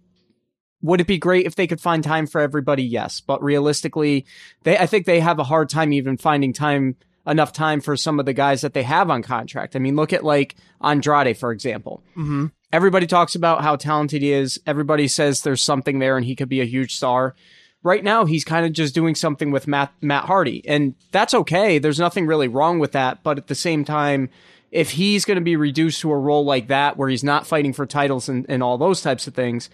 would 0.81 1.02
it 1.02 1.06
be 1.06 1.19
great 1.19 1.44
if 1.44 1.56
they 1.56 1.67
could 1.67 1.81
find 1.81 2.02
time 2.02 2.26
for 2.26 2.41
everybody? 2.41 2.85
Yes, 2.85 3.20
but 3.20 3.43
realistically, 3.43 4.25
they 4.62 4.79
I 4.79 4.87
think 4.87 5.05
they 5.05 5.20
have 5.20 5.38
a 5.38 5.44
hard 5.44 5.69
time 5.69 5.93
even 5.93 6.17
finding 6.17 6.55
time 6.55 6.96
enough 7.26 7.52
time 7.52 7.80
for 7.80 7.96
some 7.96 8.20
of 8.20 8.26
the 8.26 8.32
guys 8.32 8.60
that 8.60 8.74
they 8.74 8.82
have 8.82 9.10
on 9.10 9.22
contract. 9.22 9.76
I 9.76 9.78
mean, 9.78 9.96
look 9.96 10.12
at 10.12 10.24
like 10.24 10.56
Andrade, 10.82 11.36
for 11.36 11.52
example. 11.52 12.02
Mm-hmm. 12.16 12.46
Everybody 12.72 13.06
talks 13.06 13.34
about 13.34 13.62
how 13.62 13.76
talented 13.76 14.22
he 14.22 14.32
is. 14.32 14.60
Everybody 14.66 15.08
says 15.08 15.42
there's 15.42 15.62
something 15.62 15.98
there 15.98 16.16
and 16.16 16.26
he 16.26 16.36
could 16.36 16.48
be 16.48 16.60
a 16.60 16.66
huge 16.66 16.96
star. 16.96 17.34
Right 17.82 18.02
now, 18.02 18.24
he's 18.24 18.44
kind 18.44 18.64
of 18.64 18.72
just 18.72 18.94
doing 18.94 19.14
something 19.14 19.50
with 19.50 19.66
Matt, 19.66 19.92
Matt 20.00 20.24
Hardy, 20.24 20.66
and 20.66 20.94
that's 21.12 21.34
okay. 21.34 21.78
There's 21.78 21.98
nothing 21.98 22.26
really 22.26 22.48
wrong 22.48 22.78
with 22.78 22.92
that. 22.92 23.22
But 23.22 23.36
at 23.36 23.46
the 23.46 23.54
same 23.54 23.84
time, 23.84 24.30
if 24.70 24.92
he's 24.92 25.26
going 25.26 25.36
to 25.36 25.44
be 25.44 25.56
reduced 25.56 26.00
to 26.00 26.10
a 26.10 26.16
role 26.16 26.46
like 26.46 26.68
that, 26.68 26.96
where 26.96 27.10
he's 27.10 27.22
not 27.22 27.46
fighting 27.46 27.74
for 27.74 27.84
titles 27.84 28.28
and, 28.28 28.46
and 28.48 28.62
all 28.62 28.78
those 28.78 29.02
types 29.02 29.26
of 29.26 29.34
things, 29.34 29.68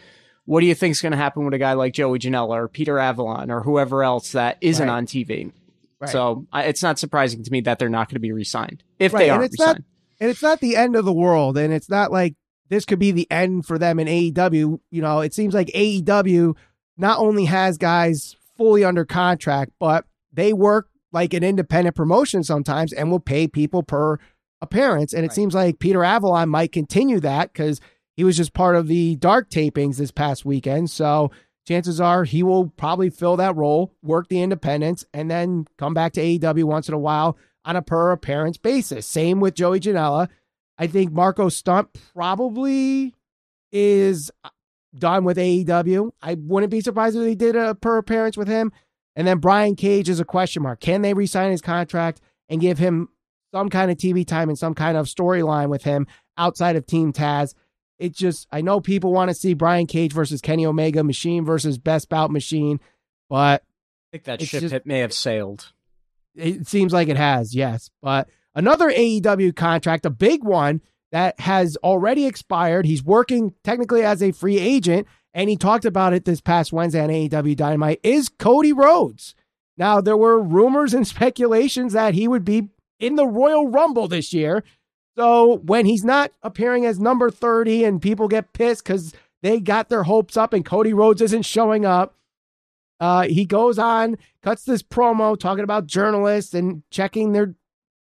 what 0.44 0.60
do 0.60 0.66
you 0.66 0.74
think 0.74 0.90
is 0.90 1.00
going 1.00 1.12
to 1.12 1.18
happen 1.18 1.44
with 1.44 1.54
a 1.54 1.58
guy 1.58 1.74
like 1.74 1.94
Joey 1.94 2.18
Janela 2.18 2.50
or 2.50 2.68
Peter 2.68 2.98
Avalon 2.98 3.50
or 3.50 3.62
whoever 3.62 4.02
else 4.02 4.32
that 4.32 4.58
isn't 4.60 4.88
right. 4.88 4.92
on 4.92 5.06
TV? 5.06 5.52
Right. 6.00 6.10
So 6.10 6.46
I, 6.52 6.64
it's 6.64 6.82
not 6.82 6.98
surprising 6.98 7.44
to 7.44 7.50
me 7.50 7.60
that 7.62 7.78
they're 7.78 7.88
not 7.88 8.08
going 8.08 8.14
to 8.14 8.20
be 8.20 8.32
re-signed 8.32 8.82
if 8.98 9.12
right. 9.12 9.20
they 9.20 9.30
are 9.30 9.40
re-signed. 9.40 9.58
Not, 9.58 9.84
and 10.20 10.30
it's 10.30 10.42
not 10.42 10.60
the 10.60 10.76
end 10.76 10.96
of 10.96 11.04
the 11.04 11.12
world, 11.12 11.58
and 11.58 11.72
it's 11.72 11.90
not 11.90 12.10
like 12.10 12.34
this 12.68 12.84
could 12.84 12.98
be 12.98 13.10
the 13.10 13.30
end 13.30 13.66
for 13.66 13.78
them 13.78 13.98
in 13.98 14.06
AEW. 14.06 14.80
You 14.90 15.02
know, 15.02 15.20
it 15.20 15.34
seems 15.34 15.54
like 15.54 15.68
AEW 15.68 16.56
not 16.96 17.18
only 17.18 17.46
has 17.46 17.78
guys 17.78 18.36
fully 18.56 18.84
under 18.84 19.04
contract, 19.04 19.72
but 19.78 20.04
they 20.32 20.52
work 20.52 20.88
like 21.12 21.34
an 21.34 21.42
independent 21.42 21.96
promotion 21.96 22.44
sometimes 22.44 22.92
and 22.92 23.10
will 23.10 23.20
pay 23.20 23.48
people 23.48 23.82
per 23.82 24.18
appearance. 24.60 25.12
And 25.12 25.24
it 25.24 25.28
right. 25.28 25.34
seems 25.34 25.54
like 25.54 25.78
Peter 25.78 26.04
Avalon 26.04 26.48
might 26.48 26.72
continue 26.72 27.20
that 27.20 27.52
because 27.52 27.80
he 28.16 28.24
was 28.24 28.36
just 28.36 28.52
part 28.52 28.76
of 28.76 28.86
the 28.86 29.16
dark 29.16 29.50
tapings 29.50 29.96
this 29.96 30.10
past 30.10 30.44
weekend. 30.44 30.90
So 30.90 31.30
chances 31.70 32.00
are 32.00 32.24
he 32.24 32.42
will 32.42 32.68
probably 32.70 33.10
fill 33.10 33.36
that 33.36 33.54
role, 33.54 33.94
work 34.02 34.26
the 34.28 34.42
independents, 34.42 35.04
and 35.14 35.30
then 35.30 35.66
come 35.78 35.94
back 35.94 36.12
to 36.12 36.20
AEW 36.20 36.64
once 36.64 36.88
in 36.88 36.94
a 36.94 36.98
while 36.98 37.38
on 37.64 37.76
a 37.76 37.82
per 37.82 38.10
appearance 38.10 38.56
basis. 38.56 39.06
Same 39.06 39.38
with 39.38 39.54
Joey 39.54 39.78
Janela. 39.78 40.28
I 40.78 40.88
think 40.88 41.12
Marko 41.12 41.48
Stunt 41.48 41.88
probably 42.12 43.14
is 43.70 44.32
uh, 44.42 44.48
done 44.98 45.22
with 45.22 45.36
AEW. 45.36 46.10
I 46.20 46.34
wouldn't 46.34 46.72
be 46.72 46.80
surprised 46.80 47.16
if 47.16 47.22
they 47.22 47.36
did 47.36 47.54
a 47.54 47.76
per 47.76 47.98
appearance 47.98 48.36
with 48.36 48.48
him. 48.48 48.72
And 49.14 49.28
then 49.28 49.38
Brian 49.38 49.76
Cage 49.76 50.08
is 50.08 50.18
a 50.18 50.24
question 50.24 50.64
mark. 50.64 50.80
Can 50.80 51.02
they 51.02 51.14
resign 51.14 51.52
his 51.52 51.60
contract 51.60 52.20
and 52.48 52.60
give 52.60 52.78
him 52.78 53.10
some 53.52 53.68
kind 53.68 53.92
of 53.92 53.96
TV 53.96 54.26
time 54.26 54.48
and 54.48 54.58
some 54.58 54.74
kind 54.74 54.96
of 54.96 55.06
storyline 55.06 55.68
with 55.68 55.84
him 55.84 56.08
outside 56.36 56.74
of 56.74 56.86
Team 56.86 57.12
Taz? 57.12 57.54
It 58.00 58.16
just, 58.16 58.48
I 58.50 58.62
know 58.62 58.80
people 58.80 59.12
want 59.12 59.28
to 59.28 59.34
see 59.34 59.52
Brian 59.52 59.86
Cage 59.86 60.12
versus 60.14 60.40
Kenny 60.40 60.64
Omega, 60.64 61.04
Machine 61.04 61.44
versus 61.44 61.76
Best 61.76 62.08
Bout 62.08 62.30
Machine, 62.30 62.80
but 63.28 63.62
I 64.08 64.16
think 64.16 64.24
that 64.24 64.42
ship 64.42 64.62
just, 64.62 64.86
may 64.86 65.00
have 65.00 65.12
sailed. 65.12 65.70
It 66.34 66.66
seems 66.66 66.94
like 66.94 67.08
it 67.08 67.18
has, 67.18 67.54
yes. 67.54 67.90
But 68.00 68.30
another 68.54 68.90
AEW 68.90 69.54
contract, 69.54 70.06
a 70.06 70.10
big 70.10 70.42
one 70.42 70.80
that 71.12 71.38
has 71.40 71.76
already 71.84 72.24
expired. 72.24 72.86
He's 72.86 73.04
working 73.04 73.52
technically 73.64 74.02
as 74.02 74.22
a 74.22 74.32
free 74.32 74.58
agent, 74.58 75.06
and 75.34 75.50
he 75.50 75.56
talked 75.56 75.84
about 75.84 76.14
it 76.14 76.24
this 76.24 76.40
past 76.40 76.72
Wednesday 76.72 77.02
on 77.02 77.10
AEW 77.10 77.54
Dynamite, 77.54 78.00
is 78.02 78.30
Cody 78.30 78.72
Rhodes. 78.72 79.34
Now, 79.76 80.00
there 80.00 80.16
were 80.16 80.40
rumors 80.40 80.94
and 80.94 81.06
speculations 81.06 81.92
that 81.92 82.14
he 82.14 82.26
would 82.26 82.46
be 82.46 82.70
in 82.98 83.16
the 83.16 83.26
Royal 83.26 83.68
Rumble 83.68 84.08
this 84.08 84.32
year. 84.32 84.64
So 85.16 85.58
when 85.64 85.86
he's 85.86 86.04
not 86.04 86.32
appearing 86.42 86.86
as 86.86 86.98
number 87.00 87.30
30 87.30 87.84
and 87.84 88.00
people 88.00 88.28
get 88.28 88.52
pissed 88.52 88.84
because 88.84 89.12
they 89.42 89.60
got 89.60 89.88
their 89.88 90.04
hopes 90.04 90.36
up 90.36 90.52
and 90.52 90.64
Cody 90.64 90.92
Rhodes 90.92 91.20
isn't 91.20 91.42
showing 91.42 91.84
up, 91.84 92.14
uh, 93.00 93.22
he 93.22 93.46
goes 93.46 93.78
on, 93.78 94.16
cuts 94.42 94.64
this 94.64 94.82
promo 94.82 95.38
talking 95.38 95.64
about 95.64 95.86
journalists 95.86 96.54
and 96.54 96.82
checking 96.90 97.32
their, 97.32 97.54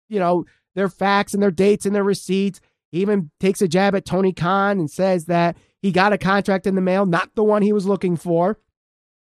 you 0.10 0.20
know, 0.20 0.46
their 0.76 0.90
facts 0.90 1.34
and 1.34 1.42
their 1.42 1.52
dates 1.52 1.86
and 1.86 1.96
their 1.96 2.04
receipts. 2.04 2.60
He 2.92 3.02
even 3.02 3.30
takes 3.40 3.62
a 3.62 3.68
jab 3.68 3.96
at 3.96 4.06
Tony 4.06 4.34
Khan 4.34 4.80
and 4.80 4.90
says 4.90 5.26
that 5.26 5.56
he 5.82 5.92
got 5.92 6.14
a 6.14 6.18
contract 6.18 6.66
in 6.66 6.76
the 6.76 6.82
mail, 6.82 7.06
not 7.06 7.36
the 7.36 7.44
one 7.44 7.62
he 7.62 7.74
was 7.74 7.86
looking 7.86 8.18
for. 8.18 8.60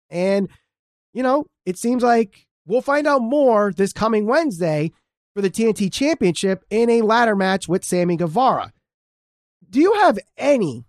And, 0.09 0.50
you 1.13 1.23
know, 1.23 1.45
it 1.65 1.77
seems 1.77 2.03
like 2.03 2.47
we'll 2.65 2.81
find 2.81 3.07
out 3.07 3.21
more 3.21 3.71
this 3.71 3.93
coming 3.93 4.25
Wednesday 4.25 4.91
for 5.33 5.41
the 5.41 5.50
TNT 5.50 5.91
Championship 5.91 6.63
in 6.69 6.89
a 6.89 7.01
ladder 7.01 7.35
match 7.35 7.67
with 7.67 7.83
Sammy 7.83 8.15
Guevara. 8.17 8.71
Do 9.69 9.79
you 9.79 9.93
have 9.93 10.19
any 10.38 10.85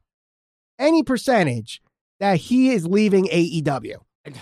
any 0.79 1.03
percentage 1.03 1.83
that 2.19 2.39
he 2.39 2.71
is 2.71 2.87
leaving 2.87 3.27
AEW? 3.27 3.97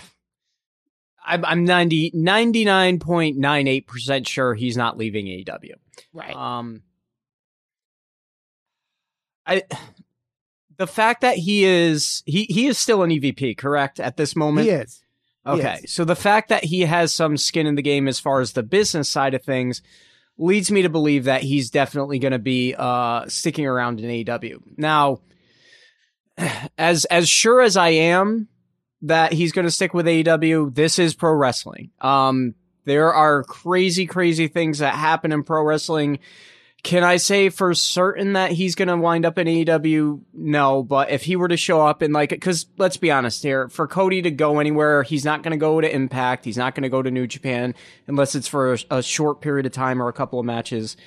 I'm, 1.23 1.45
I'm 1.45 1.65
90, 1.65 2.13
99.98% 2.15 4.27
sure 4.27 4.55
he's 4.55 4.75
not 4.75 4.97
leaving 4.97 5.27
AEW. 5.27 5.73
Right. 6.13 6.35
Um, 6.35 6.81
I, 9.45 9.61
the 10.77 10.87
fact 10.87 11.21
that 11.21 11.37
he 11.37 11.63
is, 11.63 12.23
he, 12.25 12.45
he 12.45 12.65
is 12.65 12.79
still 12.79 13.03
an 13.03 13.11
EVP, 13.11 13.55
correct? 13.55 13.99
At 13.99 14.17
this 14.17 14.35
moment? 14.35 14.65
he 14.65 14.73
is. 14.73 15.00
Okay. 15.45 15.79
is. 15.83 15.91
So 15.91 16.05
the 16.05 16.15
fact 16.15 16.49
that 16.49 16.63
he 16.63 16.81
has 16.81 17.13
some 17.13 17.37
skin 17.37 17.67
in 17.67 17.75
the 17.75 17.81
game 17.81 18.07
as 18.07 18.19
far 18.19 18.41
as 18.41 18.53
the 18.53 18.63
business 18.63 19.09
side 19.09 19.33
of 19.33 19.43
things 19.43 19.81
leads 20.37 20.71
me 20.71 20.81
to 20.83 20.89
believe 20.89 21.25
that 21.25 21.41
he's 21.43 21.69
definitely 21.69 22.19
going 22.19 22.31
to 22.31 22.39
be 22.39 22.75
uh, 22.77 23.27
sticking 23.27 23.65
around 23.65 23.99
in 23.99 24.09
AEW. 24.09 24.61
Now, 24.77 25.21
as 26.77 27.05
as 27.05 27.29
sure 27.29 27.61
as 27.61 27.77
I 27.77 27.89
am 27.89 28.47
that 29.03 29.33
he's 29.33 29.51
going 29.51 29.65
to 29.65 29.71
stick 29.71 29.93
with 29.93 30.05
AEW, 30.05 30.73
this 30.73 30.99
is 30.99 31.15
pro 31.15 31.33
wrestling. 31.33 31.91
Um, 31.99 32.55
there 32.85 33.13
are 33.13 33.43
crazy, 33.43 34.05
crazy 34.05 34.47
things 34.47 34.79
that 34.79 34.95
happen 34.95 35.31
in 35.31 35.43
pro 35.43 35.63
wrestling. 35.63 36.19
Can 36.83 37.03
I 37.03 37.17
say 37.17 37.49
for 37.49 37.75
certain 37.75 38.33
that 38.33 38.51
he's 38.51 38.73
going 38.73 38.87
to 38.87 38.97
wind 38.97 39.23
up 39.23 39.37
in 39.37 39.45
AEW? 39.45 40.21
No, 40.33 40.81
but 40.81 41.11
if 41.11 41.23
he 41.23 41.35
were 41.35 41.47
to 41.47 41.57
show 41.57 41.85
up 41.85 42.01
in 42.01 42.11
like, 42.11 42.29
because 42.29 42.65
let's 42.77 42.97
be 42.97 43.11
honest 43.11 43.43
here, 43.43 43.69
for 43.69 43.87
Cody 43.87 44.23
to 44.23 44.31
go 44.31 44.59
anywhere, 44.59 45.03
he's 45.03 45.23
not 45.23 45.43
going 45.43 45.51
to 45.51 45.57
go 45.57 45.79
to 45.79 45.95
Impact. 45.95 46.43
He's 46.43 46.57
not 46.57 46.73
going 46.73 46.83
to 46.83 46.89
go 46.89 47.03
to 47.03 47.11
New 47.11 47.27
Japan 47.27 47.75
unless 48.07 48.33
it's 48.33 48.47
for 48.47 48.73
a, 48.73 48.77
a 48.89 49.03
short 49.03 49.41
period 49.41 49.67
of 49.67 49.73
time 49.73 50.01
or 50.01 50.07
a 50.07 50.13
couple 50.13 50.39
of 50.39 50.45
matches. 50.45 50.97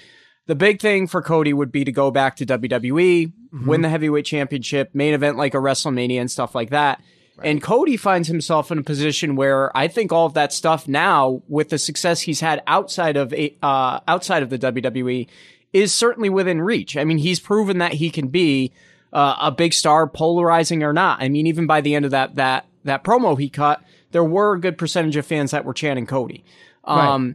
The 0.46 0.54
big 0.54 0.80
thing 0.80 1.08
for 1.08 1.22
Cody 1.22 1.52
would 1.52 1.72
be 1.72 1.84
to 1.84 1.92
go 1.92 2.10
back 2.10 2.36
to 2.36 2.46
WWE, 2.46 3.32
win 3.66 3.80
the 3.80 3.88
heavyweight 3.88 4.26
championship, 4.26 4.90
main 4.94 5.14
event 5.14 5.36
like 5.36 5.54
a 5.54 5.58
WrestleMania 5.58 6.20
and 6.20 6.30
stuff 6.30 6.54
like 6.54 6.70
that. 6.70 7.00
And 7.42 7.60
Cody 7.60 7.96
finds 7.96 8.28
himself 8.28 8.70
in 8.70 8.78
a 8.78 8.82
position 8.82 9.34
where 9.34 9.76
I 9.76 9.88
think 9.88 10.12
all 10.12 10.26
of 10.26 10.34
that 10.34 10.52
stuff 10.52 10.86
now, 10.86 11.42
with 11.48 11.70
the 11.70 11.78
success 11.78 12.20
he's 12.20 12.40
had 12.40 12.62
outside 12.66 13.16
of 13.16 13.32
uh, 13.32 14.00
outside 14.06 14.42
of 14.44 14.50
the 14.50 14.58
WWE, 14.58 15.26
is 15.74 15.92
certainly 15.92 16.30
within 16.30 16.62
reach. 16.62 16.96
I 16.96 17.04
mean, 17.04 17.18
he's 17.18 17.40
proven 17.40 17.78
that 17.78 17.92
he 17.92 18.08
can 18.08 18.28
be 18.28 18.72
uh, 19.12 19.36
a 19.40 19.50
big 19.50 19.74
star, 19.74 20.06
polarizing 20.06 20.82
or 20.82 20.94
not. 20.94 21.20
I 21.20 21.28
mean, 21.28 21.46
even 21.48 21.66
by 21.66 21.82
the 21.82 21.94
end 21.94 22.06
of 22.06 22.12
that 22.12 22.36
that 22.36 22.66
that 22.84 23.04
promo 23.04 23.38
he 23.38 23.50
cut, 23.50 23.82
there 24.12 24.24
were 24.24 24.54
a 24.54 24.60
good 24.60 24.78
percentage 24.78 25.16
of 25.16 25.26
fans 25.26 25.50
that 25.50 25.64
were 25.64 25.74
chanting 25.74 26.06
Cody. 26.06 26.44
Um, 26.84 27.34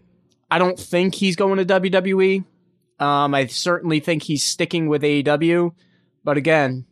I 0.49 0.57
don't 0.57 0.79
think 0.79 1.15
he's 1.15 1.35
going 1.35 1.57
to 1.57 1.65
WWE. 1.65 2.45
Um, 2.99 3.35
I 3.35 3.45
certainly 3.47 3.99
think 3.99 4.23
he's 4.23 4.43
sticking 4.43 4.87
with 4.87 5.01
AEW. 5.03 5.73
But 6.23 6.37
again, 6.37 6.85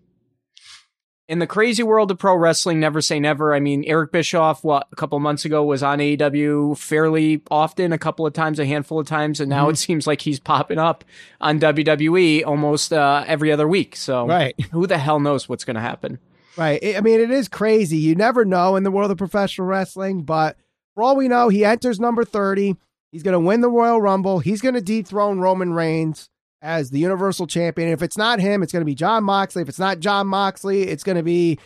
in 1.28 1.40
the 1.40 1.48
crazy 1.48 1.84
world 1.84 2.10
of 2.10 2.18
pro 2.18 2.36
wrestling, 2.36 2.80
never 2.80 3.02
say 3.02 3.20
never. 3.20 3.54
I 3.54 3.60
mean, 3.60 3.84
Eric 3.86 4.12
Bischoff, 4.14 4.64
what, 4.64 4.88
a 4.92 4.96
couple 4.96 5.20
months 5.20 5.44
ago 5.46 5.64
was 5.64 5.84
on 5.84 6.00
AEW 6.00 6.78
fairly 6.78 7.42
often, 7.52 7.92
a 7.92 7.98
couple 7.98 8.26
of 8.26 8.34
times, 8.34 8.60
a 8.60 8.66
handful 8.66 9.00
of 9.00 9.08
times, 9.08 9.40
and 9.42 9.50
now 9.50 9.68
it 9.70 9.78
seems 9.78 10.08
like 10.08 10.22
he's 10.22 10.40
popping 10.40 10.78
up 10.78 11.04
on 11.42 11.60
WWE 11.60 12.46
almost 12.46 12.94
uh, 12.94 13.24
every 13.28 13.52
other 13.52 13.68
week. 13.68 13.96
So 13.96 14.26
Right. 14.28 14.56
who 14.72 14.88
the 14.88 14.98
hell 14.98 15.20
knows 15.20 15.50
what's 15.50 15.66
going 15.66 15.76
to 15.76 15.82
happen? 15.82 16.20
Right. 16.56 16.80
I 16.84 16.98
I 16.98 17.02
mean, 17.02 17.20
it 17.20 17.30
is 17.30 17.48
crazy. 17.48 17.98
You 17.98 18.16
never 18.16 18.46
know 18.46 18.76
in 18.78 18.84
the 18.84 18.92
world 18.92 19.12
of 19.12 19.18
professional 19.18 19.68
wrestling, 19.68 20.24
but 20.24 20.58
for 20.96 21.04
all 21.04 21.16
we 21.16 21.28
know, 21.28 21.50
he 21.50 21.64
enters 21.66 22.00
number 22.00 22.24
30. 22.26 22.76
He's 23.12 23.24
going 23.24 23.34
to 23.34 23.40
win 23.40 23.62
the 23.62 23.70
Royal 23.70 24.02
Rumble. 24.02 24.40
He's 24.40 24.62
going 24.62 24.76
to 24.76 24.82
dethrone 24.82 25.40
Roman 25.40 25.74
Reigns 25.74 26.30
as 26.62 26.90
the 26.90 27.00
Universal 27.00 27.48
Champion. 27.48 27.90
If 27.90 28.02
it's 28.02 28.18
not 28.18 28.40
him, 28.40 28.64
it's 28.64 28.72
going 28.72 28.82
to 28.82 28.86
be 28.86 28.96
Jon 28.96 29.24
Moxley. 29.24 29.62
If 29.62 29.70
it's 29.70 29.80
not 29.80 30.00
Jon 30.00 30.28
Moxley, 30.28 30.84
it's 30.84 31.04
going 31.04 31.18
to 31.18 31.24
be 31.24 31.60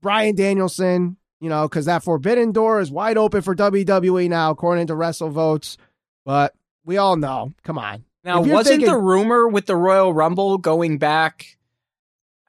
Bryan 0.00 0.34
Danielson, 0.34 1.16
you 1.40 1.48
know, 1.48 1.68
because 1.68 1.86
that 1.86 2.02
forbidden 2.04 2.52
door 2.52 2.80
is 2.80 2.90
wide 2.90 3.16
open 3.16 3.42
for 3.42 3.54
WWE 3.54 4.28
now, 4.28 4.50
according 4.50 4.88
to 4.88 4.94
WrestleVotes. 4.94 5.76
But 6.24 6.54
we 6.84 6.96
all 6.96 7.16
know. 7.16 7.52
Come 7.62 7.78
on. 7.78 8.04
Now, 8.24 8.40
wasn't 8.40 8.66
thinking- 8.66 8.88
the 8.88 8.98
rumor 8.98 9.46
with 9.48 9.66
the 9.66 9.76
Royal 9.76 10.12
Rumble 10.12 10.58
going 10.58 10.98
back 10.98 11.58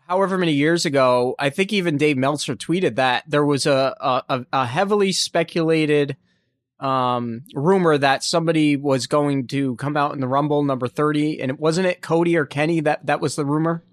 however 0.08 0.38
many 0.38 0.54
years 0.54 0.86
ago? 0.86 1.36
I 1.38 1.50
think 1.50 1.74
even 1.74 1.98
Dave 1.98 2.18
Meltzer 2.18 2.56
tweeted 2.56 2.96
that 2.96 3.24
there 3.28 3.46
was 3.46 3.66
a 3.66 4.24
a, 4.30 4.46
a 4.54 4.66
heavily 4.66 5.12
speculated 5.12 6.16
um, 6.80 7.42
rumor 7.54 7.98
that 7.98 8.24
somebody 8.24 8.76
was 8.76 9.08
going 9.08 9.48
to 9.48 9.76
come 9.76 9.96
out 9.96 10.14
in 10.14 10.20
the 10.20 10.28
Rumble 10.28 10.64
number 10.64 10.88
30, 10.88 11.42
and 11.42 11.52
it 11.52 11.60
wasn't 11.60 11.88
it 11.88 12.02
Cody 12.02 12.36
or 12.36 12.46
Kenny 12.46 12.80
that 12.82 13.06
that 13.06 13.22
was 13.22 13.36
the 13.36 13.46
rumor? 13.46 13.84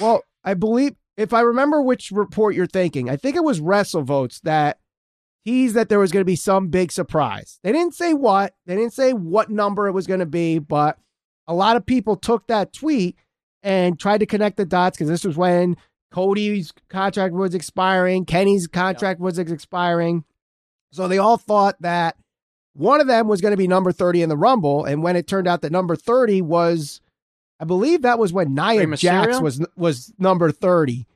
Well, 0.00 0.22
I 0.44 0.54
believe 0.54 0.94
if 1.16 1.34
I 1.34 1.40
remember 1.40 1.82
which 1.82 2.10
report 2.10 2.54
you're 2.54 2.66
thinking, 2.66 3.10
I 3.10 3.16
think 3.16 3.36
it 3.36 3.44
was 3.44 3.60
WrestleVotes 3.60 4.40
that 4.42 4.78
teased 5.44 5.74
that 5.74 5.88
there 5.88 5.98
was 5.98 6.12
going 6.12 6.22
to 6.22 6.26
be 6.26 6.36
some 6.36 6.68
big 6.68 6.92
surprise. 6.92 7.58
They 7.62 7.72
didn't 7.72 7.94
say 7.94 8.14
what, 8.14 8.54
they 8.66 8.76
didn't 8.76 8.94
say 8.94 9.12
what 9.12 9.50
number 9.50 9.86
it 9.86 9.92
was 9.92 10.06
going 10.06 10.20
to 10.20 10.26
be, 10.26 10.58
but 10.58 10.98
a 11.46 11.54
lot 11.54 11.76
of 11.76 11.84
people 11.84 12.16
took 12.16 12.46
that 12.46 12.72
tweet 12.72 13.16
and 13.62 13.98
tried 13.98 14.18
to 14.18 14.26
connect 14.26 14.56
the 14.56 14.64
dots 14.64 14.96
because 14.96 15.08
this 15.08 15.24
was 15.24 15.36
when 15.36 15.76
Cody's 16.10 16.72
contract 16.88 17.34
was 17.34 17.54
expiring, 17.54 18.24
Kenny's 18.24 18.66
contract 18.66 19.20
was 19.20 19.38
expiring. 19.38 20.24
So 20.92 21.06
they 21.06 21.18
all 21.18 21.36
thought 21.36 21.76
that 21.80 22.16
one 22.74 23.00
of 23.00 23.06
them 23.06 23.28
was 23.28 23.40
going 23.40 23.52
to 23.52 23.56
be 23.56 23.68
number 23.68 23.92
30 23.92 24.22
in 24.22 24.28
the 24.28 24.36
Rumble. 24.36 24.84
And 24.84 25.02
when 25.02 25.16
it 25.16 25.26
turned 25.26 25.48
out 25.48 25.62
that 25.62 25.72
number 25.72 25.96
30 25.96 26.42
was, 26.42 27.00
I 27.58 27.64
believe 27.64 28.02
that 28.02 28.18
was 28.18 28.32
when 28.32 28.54
Nia 28.54 28.86
Rey 28.86 28.96
Jax 28.96 29.36
Mysterio? 29.38 29.42
was 29.42 29.66
was 29.76 30.12
number 30.18 30.50
30. 30.50 31.06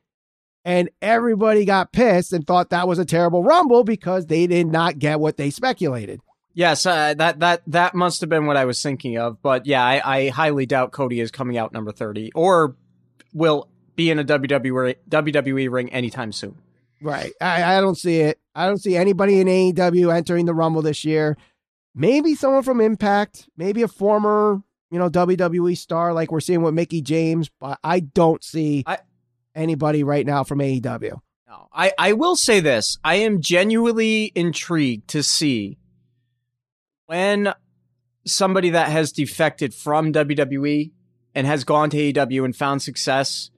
And 0.66 0.88
everybody 1.02 1.64
got 1.64 1.92
pissed 1.92 2.32
and 2.32 2.46
thought 2.46 2.70
that 2.70 2.88
was 2.88 2.98
a 2.98 3.04
terrible 3.04 3.42
Rumble 3.42 3.84
because 3.84 4.26
they 4.26 4.46
did 4.46 4.66
not 4.66 4.98
get 4.98 5.20
what 5.20 5.36
they 5.36 5.50
speculated. 5.50 6.20
Yes, 6.54 6.86
uh, 6.86 7.14
that 7.14 7.40
that 7.40 7.62
that 7.66 7.94
must 7.94 8.20
have 8.20 8.30
been 8.30 8.46
what 8.46 8.56
I 8.56 8.64
was 8.64 8.80
thinking 8.80 9.18
of. 9.18 9.42
But 9.42 9.66
yeah, 9.66 9.84
I, 9.84 10.00
I 10.04 10.28
highly 10.28 10.66
doubt 10.66 10.92
Cody 10.92 11.20
is 11.20 11.30
coming 11.30 11.58
out 11.58 11.72
number 11.72 11.92
30 11.92 12.32
or 12.34 12.76
will 13.32 13.68
be 13.96 14.10
in 14.10 14.18
a 14.18 14.24
WWE 14.24 14.94
WWE 15.08 15.70
ring 15.70 15.92
anytime 15.92 16.32
soon. 16.32 16.56
Right. 17.04 17.32
I, 17.40 17.76
I 17.76 17.80
don't 17.82 17.96
see 17.96 18.20
it. 18.20 18.40
I 18.54 18.66
don't 18.66 18.78
see 18.78 18.96
anybody 18.96 19.38
in 19.40 19.46
AEW 19.46 20.14
entering 20.14 20.46
the 20.46 20.54
Rumble 20.54 20.80
this 20.80 21.04
year. 21.04 21.36
Maybe 21.94 22.34
someone 22.34 22.62
from 22.62 22.80
Impact, 22.80 23.48
maybe 23.56 23.82
a 23.82 23.88
former, 23.88 24.62
you 24.90 24.98
know, 24.98 25.10
WWE 25.10 25.76
star 25.76 26.14
like 26.14 26.32
we're 26.32 26.40
seeing 26.40 26.62
with 26.62 26.72
Mickie 26.72 27.02
James, 27.02 27.50
but 27.60 27.78
I 27.84 28.00
don't 28.00 28.42
see 28.42 28.84
I- 28.86 28.98
anybody 29.54 30.02
right 30.02 30.24
now 30.24 30.44
from 30.44 30.60
AEW. 30.60 31.20
No, 31.46 31.68
I, 31.72 31.92
I 31.98 32.14
will 32.14 32.36
say 32.36 32.60
this. 32.60 32.98
I 33.04 33.16
am 33.16 33.42
genuinely 33.42 34.32
intrigued 34.34 35.08
to 35.08 35.22
see 35.22 35.76
when 37.06 37.52
somebody 38.26 38.70
that 38.70 38.88
has 38.88 39.12
defected 39.12 39.74
from 39.74 40.12
WWE 40.12 40.90
and 41.34 41.46
has 41.46 41.64
gone 41.64 41.90
to 41.90 41.96
AEW 41.98 42.44
and 42.46 42.56
found 42.56 42.80
success. 42.80 43.50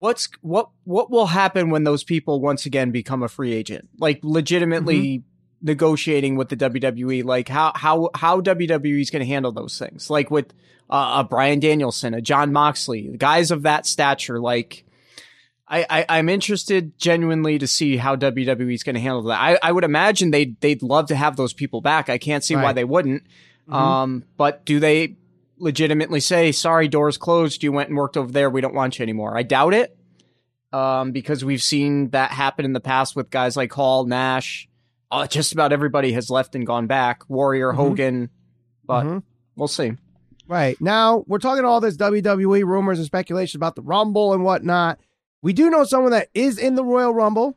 What's 0.00 0.28
what 0.42 0.70
what 0.84 1.10
will 1.10 1.26
happen 1.26 1.70
when 1.70 1.84
those 1.84 2.04
people 2.04 2.40
once 2.40 2.66
again 2.66 2.90
become 2.90 3.22
a 3.22 3.28
free 3.28 3.52
agent? 3.52 3.88
Like 3.98 4.20
legitimately 4.22 5.24
negotiating 5.60 6.36
with 6.36 6.48
the 6.48 6.56
WWE. 6.56 7.24
Like 7.24 7.48
how 7.48 7.72
how 7.74 8.10
how 8.14 8.40
WWE 8.40 9.00
is 9.00 9.10
going 9.10 9.20
to 9.20 9.26
handle 9.26 9.52
those 9.52 9.78
things? 9.78 10.08
Like 10.08 10.30
with 10.30 10.52
uh, 10.88 11.16
a 11.18 11.24
Bryan 11.24 11.60
Danielson, 11.60 12.14
a 12.14 12.20
Jon 12.20 12.52
Moxley, 12.52 13.08
the 13.08 13.18
guys 13.18 13.50
of 13.50 13.62
that 13.62 13.86
stature. 13.86 14.40
Like 14.40 14.84
I, 15.66 15.86
I 15.90 16.06
I'm 16.18 16.28
interested 16.28 16.96
genuinely 16.98 17.58
to 17.58 17.66
see 17.66 17.96
how 17.96 18.16
WWE 18.16 18.72
is 18.72 18.82
going 18.82 18.94
to 18.94 19.00
handle 19.00 19.22
that. 19.24 19.40
I, 19.40 19.58
I 19.62 19.72
would 19.72 19.84
imagine 19.84 20.30
they 20.30 20.56
they'd 20.60 20.82
love 20.82 21.06
to 21.08 21.16
have 21.16 21.36
those 21.36 21.52
people 21.52 21.80
back. 21.80 22.08
I 22.08 22.18
can't 22.18 22.44
see 22.44 22.54
why 22.56 22.72
they 22.72 22.84
wouldn't. 22.84 23.24
Um, 23.68 24.24
but 24.36 24.64
do 24.64 24.80
they 24.80 25.16
legitimately 25.60 26.20
say, 26.20 26.52
"Sorry, 26.52 26.88
doors 26.88 27.16
closed. 27.18 27.62
You 27.62 27.72
went 27.72 27.88
and 27.88 27.98
worked 27.98 28.16
over 28.16 28.30
there. 28.30 28.50
We 28.50 28.60
don't 28.60 28.74
want 28.74 28.98
you 28.98 29.02
anymore"? 29.02 29.36
I 29.36 29.42
doubt 29.42 29.74
it. 29.74 29.96
Um, 30.72 31.12
because 31.12 31.44
we've 31.44 31.62
seen 31.62 32.10
that 32.10 32.30
happen 32.30 32.64
in 32.64 32.74
the 32.74 32.80
past 32.80 33.16
with 33.16 33.30
guys 33.30 33.56
like 33.56 33.72
Hall, 33.72 34.04
Nash. 34.04 34.68
Uh, 35.10 35.26
just 35.26 35.52
about 35.52 35.72
everybody 35.72 36.12
has 36.12 36.28
left 36.28 36.54
and 36.54 36.66
gone 36.66 36.86
back. 36.86 37.22
Warrior, 37.28 37.72
Mhm. 37.72 37.76
Hogan, 37.76 38.30
but 38.84 39.04
Mhm. 39.06 39.22
we'll 39.56 39.66
see. 39.68 39.92
Right. 40.46 40.78
Now, 40.80 41.24
we're 41.26 41.38
talking 41.38 41.64
all 41.64 41.80
this 41.80 41.96
WWE 41.96 42.62
rumors 42.64 42.98
and 42.98 43.06
speculation 43.06 43.58
about 43.58 43.76
the 43.76 43.82
Rumble 43.82 44.34
and 44.34 44.44
whatnot. 44.44 44.98
We 45.42 45.52
do 45.54 45.70
know 45.70 45.84
someone 45.84 46.10
that 46.12 46.28
is 46.34 46.58
in 46.58 46.74
the 46.74 46.84
Royal 46.84 47.14
Rumble. 47.14 47.56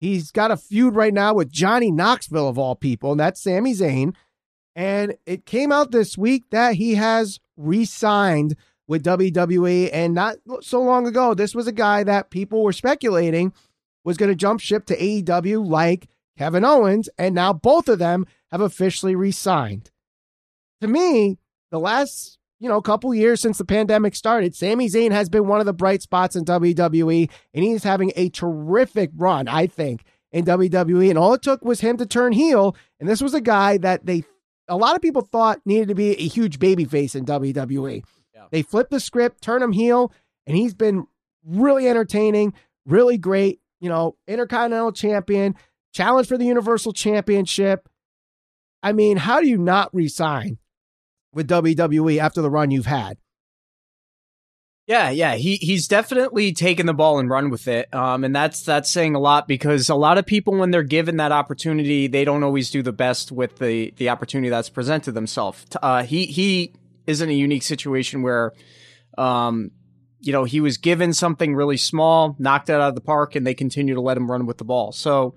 He's 0.00 0.30
got 0.32 0.50
a 0.50 0.56
feud 0.56 0.94
right 0.96 1.12
now 1.14 1.34
with 1.34 1.50
Johnny 1.52 1.90
Knoxville, 1.92 2.48
of 2.48 2.58
all 2.58 2.74
people, 2.76 3.10
and 3.12 3.20
that's 3.20 3.40
Sami 3.42 3.72
Zayn. 3.74 4.14
And 4.78 5.16
it 5.26 5.44
came 5.44 5.72
out 5.72 5.90
this 5.90 6.16
week 6.16 6.50
that 6.50 6.76
he 6.76 6.94
has 6.94 7.40
re 7.56 7.84
signed 7.84 8.54
with 8.86 9.02
WWE. 9.02 9.90
And 9.92 10.14
not 10.14 10.36
so 10.60 10.80
long 10.80 11.04
ago, 11.04 11.34
this 11.34 11.52
was 11.52 11.66
a 11.66 11.72
guy 11.72 12.04
that 12.04 12.30
people 12.30 12.62
were 12.62 12.72
speculating 12.72 13.52
was 14.04 14.16
going 14.16 14.30
to 14.30 14.36
jump 14.36 14.60
ship 14.60 14.86
to 14.86 14.96
AEW 14.96 15.66
like 15.66 16.08
Kevin 16.38 16.64
Owens. 16.64 17.08
And 17.18 17.34
now 17.34 17.52
both 17.52 17.88
of 17.88 17.98
them 17.98 18.24
have 18.52 18.60
officially 18.60 19.16
re 19.16 19.32
signed. 19.32 19.90
To 20.80 20.86
me, 20.86 21.38
the 21.72 21.80
last 21.80 22.38
you 22.60 22.68
know 22.68 22.80
couple 22.80 23.12
years 23.12 23.40
since 23.40 23.58
the 23.58 23.64
pandemic 23.64 24.14
started, 24.14 24.54
Sami 24.54 24.86
Zayn 24.86 25.10
has 25.10 25.28
been 25.28 25.48
one 25.48 25.58
of 25.58 25.66
the 25.66 25.72
bright 25.72 26.02
spots 26.02 26.36
in 26.36 26.44
WWE, 26.44 27.28
and 27.52 27.64
he's 27.64 27.82
having 27.82 28.12
a 28.14 28.28
terrific 28.28 29.10
run, 29.16 29.48
I 29.48 29.66
think, 29.66 30.04
in 30.30 30.44
WWE, 30.44 31.10
and 31.10 31.18
all 31.18 31.34
it 31.34 31.42
took 31.42 31.64
was 31.64 31.80
him 31.80 31.96
to 31.96 32.06
turn 32.06 32.32
heel. 32.32 32.76
And 33.00 33.08
this 33.08 33.20
was 33.20 33.34
a 33.34 33.40
guy 33.40 33.76
that 33.78 34.06
they, 34.06 34.22
a 34.68 34.76
lot 34.76 34.96
of 34.96 35.02
people 35.02 35.22
thought 35.22 35.60
needed 35.64 35.88
to 35.88 35.94
be 35.94 36.10
a 36.12 36.28
huge 36.28 36.58
babyface 36.58 37.14
in 37.14 37.24
WWE. 37.24 38.04
Yeah. 38.34 38.44
They 38.50 38.62
flipped 38.62 38.90
the 38.90 39.00
script, 39.00 39.42
turn 39.42 39.62
him 39.62 39.72
heel, 39.72 40.12
and 40.46 40.56
he's 40.56 40.74
been 40.74 41.06
really 41.44 41.88
entertaining, 41.88 42.54
really 42.86 43.18
great. 43.18 43.60
You 43.80 43.88
know, 43.88 44.16
Intercontinental 44.26 44.92
Champion, 44.92 45.54
challenge 45.92 46.26
for 46.26 46.36
the 46.36 46.44
Universal 46.44 46.92
Championship. 46.92 47.88
I 48.82 48.92
mean, 48.92 49.16
how 49.16 49.40
do 49.40 49.48
you 49.48 49.58
not 49.58 49.94
resign 49.94 50.58
with 51.32 51.48
WWE 51.48 52.18
after 52.18 52.42
the 52.42 52.50
run 52.50 52.70
you've 52.70 52.86
had? 52.86 53.18
Yeah, 54.88 55.10
yeah, 55.10 55.34
he 55.34 55.56
he's 55.56 55.86
definitely 55.86 56.54
taken 56.54 56.86
the 56.86 56.94
ball 56.94 57.18
and 57.18 57.28
run 57.28 57.50
with 57.50 57.68
it, 57.68 57.92
um, 57.94 58.24
and 58.24 58.34
that's 58.34 58.62
that's 58.62 58.90
saying 58.90 59.14
a 59.14 59.18
lot 59.18 59.46
because 59.46 59.90
a 59.90 59.94
lot 59.94 60.16
of 60.16 60.24
people, 60.24 60.54
when 60.54 60.70
they're 60.70 60.82
given 60.82 61.18
that 61.18 61.30
opportunity, 61.30 62.06
they 62.06 62.24
don't 62.24 62.42
always 62.42 62.70
do 62.70 62.82
the 62.82 62.92
best 62.92 63.30
with 63.30 63.58
the 63.58 63.92
the 63.98 64.08
opportunity 64.08 64.48
that's 64.48 64.70
presented 64.70 65.12
themselves. 65.12 65.66
Uh, 65.82 66.04
he 66.04 66.24
he 66.24 66.72
is 67.06 67.20
in 67.20 67.28
a 67.28 67.34
unique 67.34 67.64
situation 67.64 68.22
where, 68.22 68.54
um, 69.18 69.72
you 70.20 70.32
know, 70.32 70.44
he 70.44 70.58
was 70.58 70.78
given 70.78 71.12
something 71.12 71.54
really 71.54 71.76
small, 71.76 72.34
knocked 72.38 72.70
it 72.70 72.72
out 72.72 72.80
of 72.80 72.94
the 72.94 73.02
park, 73.02 73.36
and 73.36 73.46
they 73.46 73.52
continue 73.52 73.94
to 73.94 74.00
let 74.00 74.16
him 74.16 74.30
run 74.30 74.46
with 74.46 74.56
the 74.56 74.64
ball. 74.64 74.92
So, 74.92 75.34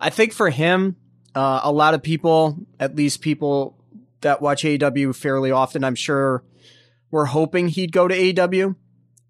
I 0.00 0.08
think 0.08 0.32
for 0.32 0.48
him, 0.48 0.96
uh, 1.34 1.60
a 1.64 1.70
lot 1.70 1.92
of 1.92 2.02
people, 2.02 2.56
at 2.80 2.96
least 2.96 3.20
people 3.20 3.76
that 4.22 4.40
watch 4.40 4.62
AEW 4.62 5.14
fairly 5.14 5.50
often, 5.50 5.84
I'm 5.84 5.96
sure, 5.96 6.42
were 7.10 7.26
hoping 7.26 7.68
he'd 7.68 7.92
go 7.92 8.08
to 8.08 8.14
AEW 8.14 8.74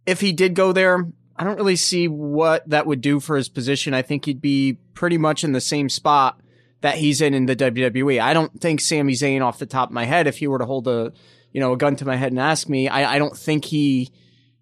if 0.07 0.21
he 0.21 0.33
did 0.33 0.55
go 0.55 0.73
there, 0.73 1.07
I 1.37 1.45
don't 1.45 1.57
really 1.57 1.77
see 1.77 2.09
what 2.09 2.69
that 2.71 2.87
would 2.87 3.01
do 3.01 3.21
for 3.21 3.37
his 3.37 3.49
position. 3.49 3.93
I 3.93 4.03
think 4.03 4.25
he'd 4.25 4.41
be 4.41 4.79
pretty 4.95 5.19
much 5.19 5.45
in 5.45 5.53
the 5.53 5.61
same 5.61 5.89
spot 5.89 6.41
that 6.81 6.97
he's 6.97 7.21
in 7.21 7.35
in 7.35 7.47
the 7.47 7.57
WWE. 7.57 8.21
I 8.21 8.33
don't 8.33 8.61
think 8.61 8.81
Sami 8.81 9.13
Zayn 9.13 9.43
off 9.43 9.59
the 9.59 9.67
top 9.67 9.91
of 9.91 9.95
my 9.95 10.05
head, 10.05 10.27
if 10.27 10.39
he 10.39 10.47
were 10.47 10.59
to 10.59 10.67
hold 10.67 10.89
a, 10.89 11.13
you 11.53 11.61
know, 11.61 11.73
a 11.73 11.77
gun 11.77 11.97
to 11.97 12.05
my 12.05 12.17
head 12.17 12.33
and 12.33 12.41
ask 12.41 12.69
me, 12.69 12.89
I, 12.89 13.17
I 13.17 13.19
don't 13.19 13.37
think 13.37 13.65
he 13.65 14.13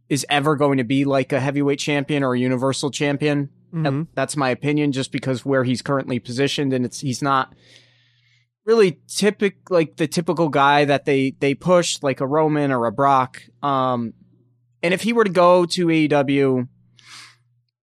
is 0.08 0.26
ever 0.28 0.56
going 0.56 0.78
to 0.78 0.84
be 0.84 1.04
like 1.04 1.32
a 1.32 1.40
heavyweight 1.40 1.78
champion 1.78 2.22
or 2.22 2.34
a 2.34 2.38
universal 2.38 2.90
champion. 2.90 3.50
Mm-hmm. 3.72 4.02
That's 4.14 4.36
my 4.36 4.50
opinion, 4.50 4.92
just 4.92 5.12
because 5.12 5.44
where 5.44 5.64
he's 5.64 5.82
currently 5.82 6.18
positioned 6.18 6.72
and 6.72 6.84
it's, 6.84 7.00
he's 7.00 7.22
not 7.22 7.54
really 8.64 9.00
typical, 9.06 9.74
like 9.74 9.96
the 9.96 10.06
typical 10.06 10.48
guy 10.48 10.84
that 10.84 11.04
they, 11.04 11.32
they 11.40 11.54
push 11.54 12.02
like 12.02 12.20
a 12.20 12.26
Roman 12.26 12.70
or 12.70 12.86
a 12.86 12.92
Brock. 12.92 13.42
Um, 13.62 14.14
and 14.84 14.92
if 14.92 15.00
he 15.00 15.14
were 15.14 15.24
to 15.24 15.30
go 15.30 15.64
to 15.64 15.86
AEW 15.86 16.68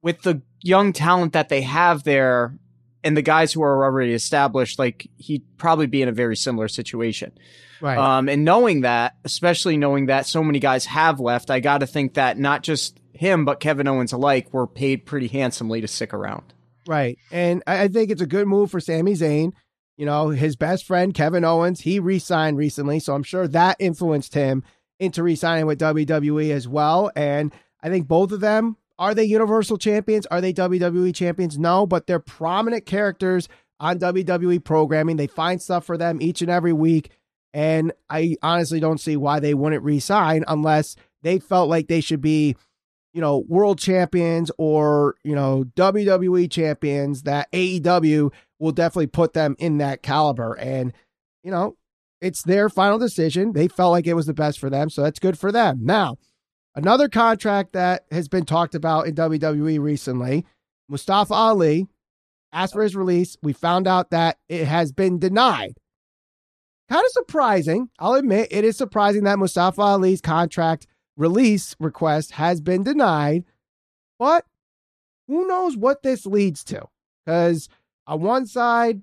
with 0.01 0.23
the 0.23 0.41
young 0.63 0.95
talent 0.95 1.35
that 1.35 1.51
they 1.51 1.61
have 1.61 2.05
there 2.05 2.59
and 3.05 3.15
the 3.15 3.23
guys 3.23 3.53
who 3.53 3.63
are 3.63 3.85
already 3.85 4.15
established, 4.15 4.79
like 4.79 5.07
he'd 5.19 5.45
probably 5.59 5.87
be 5.87 6.01
in 6.01 6.09
a 6.09 6.13
very 6.13 6.37
similar 6.37 6.69
situation. 6.69 7.37
Right. 7.83 7.99
Um, 7.99 8.31
and 8.31 8.47
knowing 8.47 8.81
that, 8.81 9.17
especially 9.27 9.77
knowing 9.77 10.07
that 10.07 10.25
so 10.25 10.43
many 10.43 10.59
guys 10.59 10.87
have 10.87 11.21
left, 11.21 11.51
I 11.51 11.61
got 11.61 11.79
to 11.79 11.87
think 11.87 12.15
that 12.15 12.39
not 12.39 12.63
just 12.63 12.99
him, 13.13 13.45
but 13.45 13.61
Kevin 13.61 13.87
Owens 13.87 14.15
alike 14.15 14.51
were 14.55 14.67
paid 14.67 15.05
pretty 15.05 15.29
handsomely 15.29 15.83
to 15.83 15.89
stick 15.89 16.15
around. 16.15 16.55
Right. 16.89 17.19
And 17.31 17.63
I 17.67 17.89
think 17.89 18.11
it's 18.11 18.23
a 18.23 18.27
good 18.27 18.49
move 18.49 18.71
for 18.71 18.81
Sami 18.81 19.13
Zayn. 19.13 19.53
You 19.99 20.07
know, 20.07 20.31
his 20.31 20.57
best 20.57 20.87
friend, 20.87 21.13
Kevin 21.13 21.45
Owens, 21.45 21.81
he 21.81 22.01
re 22.01 22.19
signed 22.19 22.57
recently. 22.57 23.01
So 23.01 23.15
I'm 23.15 23.23
sure 23.23 23.47
that 23.49 23.77
influenced 23.81 24.33
him 24.33 24.65
into 24.99 25.23
re-signing 25.23 25.67
with 25.67 25.79
WWE 25.81 26.51
as 26.51 26.67
well. 26.67 27.11
And 27.15 27.53
I 27.83 27.89
think 27.89 28.09
both 28.09 28.33
of 28.33 28.41
them 28.41 28.77
are 28.99 29.15
they 29.15 29.25
Universal 29.25 29.79
Champions? 29.79 30.27
Are 30.27 30.41
they 30.41 30.53
WWE 30.53 31.15
Champions? 31.15 31.59
No, 31.59 31.87
but 31.87 32.07
they're 32.07 32.19
prominent 32.19 32.87
characters 32.87 33.49
on 33.79 33.99
WWE 33.99 34.65
programming. 34.65 35.17
They 35.17 35.27
find 35.27 35.61
stuff 35.61 35.85
for 35.85 35.99
them 35.99 36.21
each 36.23 36.41
and 36.41 36.51
every 36.51 36.73
week. 36.73 37.11
And 37.53 37.93
I 38.09 38.37
honestly 38.43 38.81
don't 38.81 39.01
see 39.01 39.17
why 39.17 39.41
they 39.41 39.55
wouldn't 39.55 39.83
resign 39.83 40.45
unless 40.49 40.97
they 41.23 41.39
felt 41.39 41.69
like 41.69 41.89
they 41.89 42.01
should 42.01 42.21
be, 42.21 42.57
you 43.13 43.21
know, 43.21 43.45
world 43.49 43.79
champions 43.79 44.51
or, 44.59 45.17
you 45.25 45.35
know, 45.35 45.65
WWE 45.77 46.51
champions 46.51 47.23
that 47.23 47.51
AEW 47.53 48.33
will 48.59 48.73
definitely 48.73 49.07
put 49.09 49.33
them 49.33 49.57
in 49.59 49.79
that 49.79 50.03
caliber. 50.03 50.55
And, 50.55 50.93
you 51.43 51.51
know, 51.51 51.77
it's 52.21 52.43
their 52.43 52.69
final 52.69 52.99
decision. 52.99 53.53
They 53.53 53.69
felt 53.69 53.93
like 53.93 54.07
it 54.07 54.15
was 54.15 54.27
the 54.27 54.35
best 54.35 54.59
for 54.59 54.71
them, 54.71 54.91
so 54.91 55.03
that's 55.03 55.19
good 55.19 55.39
for 55.39 55.53
them. 55.53 55.81
Now, 55.83 56.17
another 56.75 57.09
contract 57.09 57.73
that 57.73 58.05
has 58.11 58.29
been 58.29 58.45
talked 58.45 58.75
about 58.75 59.07
in 59.07 59.15
WWE 59.15 59.81
recently, 59.81 60.47
Mustafa 60.89 61.35
Ali 61.35 61.87
asked 62.53 62.73
for 62.73 62.83
his 62.83 62.97
release. 62.97 63.37
We 63.43 63.53
found 63.53 63.87
out 63.87 64.11
that 64.11 64.39
it 64.49 64.67
has 64.67 64.93
been 64.93 65.19
denied. 65.19 65.79
Kind 66.89 67.05
of 67.05 67.11
surprising. 67.11 67.91
I'll 67.99 68.15
admit 68.15 68.49
it 68.51 68.65
is 68.65 68.77
surprising 68.77 69.25
that 69.25 69.39
Mustafa 69.39 69.83
Ali's 69.83 70.21
contract 70.21 70.87
release 71.17 71.75
request 71.81 72.33
has 72.33 72.61
been 72.61 72.85
denied, 72.85 73.45
but 74.19 74.45
who 75.27 75.47
knows 75.49 75.77
what 75.77 76.03
this 76.03 76.27
leads 76.27 76.63
to? 76.65 76.87
Because 77.25 77.69
on 78.07 78.21
one 78.21 78.47
side, 78.47 79.03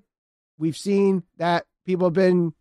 we've 0.56 0.76
seen 0.76 1.24
that 1.36 1.66
people 1.84 2.06
have 2.06 2.14
been 2.14 2.54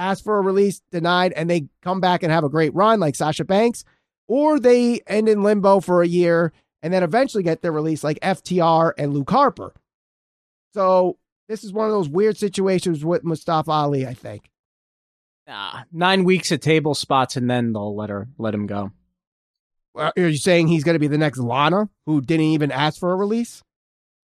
ask 0.00 0.24
for 0.24 0.38
a 0.38 0.42
release, 0.42 0.80
denied, 0.90 1.32
and 1.34 1.48
they 1.48 1.68
come 1.82 2.00
back 2.00 2.22
and 2.22 2.32
have 2.32 2.44
a 2.44 2.48
great 2.48 2.74
run 2.74 2.98
like 2.98 3.14
Sasha 3.14 3.44
Banks, 3.44 3.84
or 4.26 4.58
they 4.58 5.00
end 5.06 5.28
in 5.28 5.42
limbo 5.42 5.80
for 5.80 6.02
a 6.02 6.08
year 6.08 6.52
and 6.82 6.92
then 6.92 7.02
eventually 7.02 7.42
get 7.42 7.60
their 7.62 7.72
release 7.72 8.02
like 8.02 8.18
FTR 8.20 8.92
and 8.96 9.12
Luke 9.12 9.30
Harper. 9.30 9.74
So 10.72 11.18
this 11.48 11.64
is 11.64 11.72
one 11.72 11.86
of 11.86 11.92
those 11.92 12.08
weird 12.08 12.38
situations 12.38 13.04
with 13.04 13.24
Mustafa 13.24 13.70
Ali, 13.70 14.06
I 14.06 14.14
think. 14.14 14.50
Ah, 15.48 15.84
nine 15.92 16.24
weeks 16.24 16.52
at 16.52 16.62
table 16.62 16.94
spots 16.94 17.36
and 17.36 17.50
then 17.50 17.72
they'll 17.72 17.96
let 17.96 18.08
her 18.08 18.28
let 18.38 18.54
him 18.54 18.66
go. 18.66 18.92
Are 19.96 20.12
you 20.16 20.36
saying 20.36 20.68
he's 20.68 20.84
going 20.84 20.94
to 20.94 21.00
be 21.00 21.08
the 21.08 21.18
next 21.18 21.38
Lana 21.38 21.90
who 22.06 22.20
didn't 22.20 22.46
even 22.46 22.70
ask 22.70 23.00
for 23.00 23.12
a 23.12 23.16
release? 23.16 23.62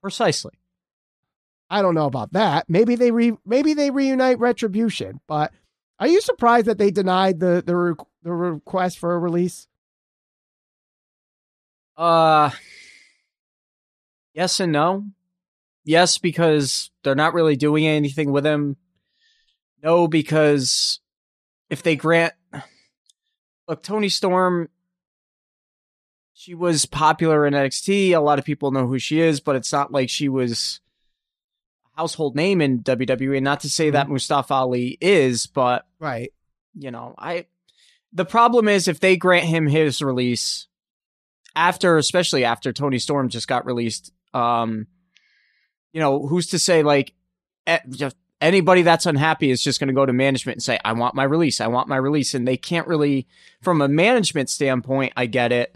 Precisely. 0.01 0.53
I 1.69 1.83
don't 1.83 1.97
know 1.97 2.07
about 2.07 2.33
that. 2.35 2.67
Maybe 2.69 2.95
they 2.95 3.11
re 3.11 3.37
maybe 3.45 3.75
they 3.75 3.91
reunite 3.91 4.39
Retribution, 4.39 5.21
but 5.27 5.53
are 5.99 6.09
you 6.09 6.21
surprised 6.21 6.67
that 6.67 6.79
they 6.79 6.91
denied 6.91 7.41
the 7.41 7.63
the 7.65 7.77
re- 7.77 7.95
the 8.23 8.33
request 8.33 8.99
for 8.99 9.15
a 9.15 9.19
release? 9.19 9.67
Uh 11.97 12.51
Yes 14.35 14.61
and 14.61 14.73
no. 14.73 15.05
Yes 15.85 16.19
because 16.19 16.91
they're 17.03 17.15
not 17.15 17.33
really 17.35 17.57
doing 17.57 17.87
anything 17.87 18.33
with 18.33 18.45
him. 18.45 18.77
No 19.83 20.07
because 20.09 21.01
if 21.71 21.83
they 21.83 21.97
grant 21.97 22.35
Look, 23.69 23.83
Toni 23.83 24.09
Storm 24.09 24.69
she 26.39 26.55
was 26.55 26.85
popular 26.85 27.47
in 27.47 27.55
NXT. 27.55 28.11
A 28.11 28.21
lot 28.21 28.39
of 28.39 28.45
people 28.45 28.71
know 28.71 28.87
who 28.87 28.99
she 28.99 29.21
is, 29.21 29.41
but 29.41 29.57
it's 29.57 29.73
not 29.73 29.91
like 29.91 30.11
she 30.11 30.29
was 30.29 30.81
household 31.97 32.37
name 32.37 32.61
in 32.61 32.83
WWE. 32.83 33.43
Not 33.43 33.61
to 33.61 33.71
say 33.71 33.91
that 33.91 34.05
mm-hmm. 34.05 34.15
Mustafa 34.15 34.55
Ali 34.55 34.99
is, 35.01 35.47
but 35.47 35.87
right, 35.99 36.33
you 36.75 36.91
know, 36.91 37.15
I. 37.19 37.47
The 38.13 38.25
problem 38.25 38.69
is 38.69 38.89
if 38.89 39.01
they 39.01 39.17
grant 39.17 39.45
him 39.45 39.67
his 39.67 40.01
release 40.01 40.69
after, 41.55 41.99
especially 41.99 42.45
after 42.45 42.73
Toni 42.73 42.99
Storm 42.99 43.29
just 43.29 43.47
got 43.49 43.67
released, 43.67 44.11
um, 44.33 44.87
you 45.93 46.01
know, 46.01 46.27
who's 46.27 46.49
to 46.49 46.59
say 46.59 46.83
like 46.83 47.13
anybody 48.41 48.83
that's 48.83 49.07
unhappy 49.07 49.51
is 49.51 49.63
just 49.63 49.81
going 49.81 49.89
to 49.89 49.95
go 49.95 50.07
to 50.07 50.13
management 50.13 50.57
and 50.57 50.63
say, 50.63 50.79
I 50.85 50.93
want 50.93 51.15
my 51.15 51.25
release. 51.25 51.61
I 51.61 51.67
want 51.69 51.89
my 51.89 51.97
release. 51.97 52.35
And 52.35 52.47
they 52.47 52.57
can't 52.57 52.87
really, 52.87 53.27
from 53.63 53.81
a 53.81 53.89
management 53.89 54.51
standpoint, 54.51 55.13
I 55.17 55.27
get 55.27 55.53
it. 55.53 55.75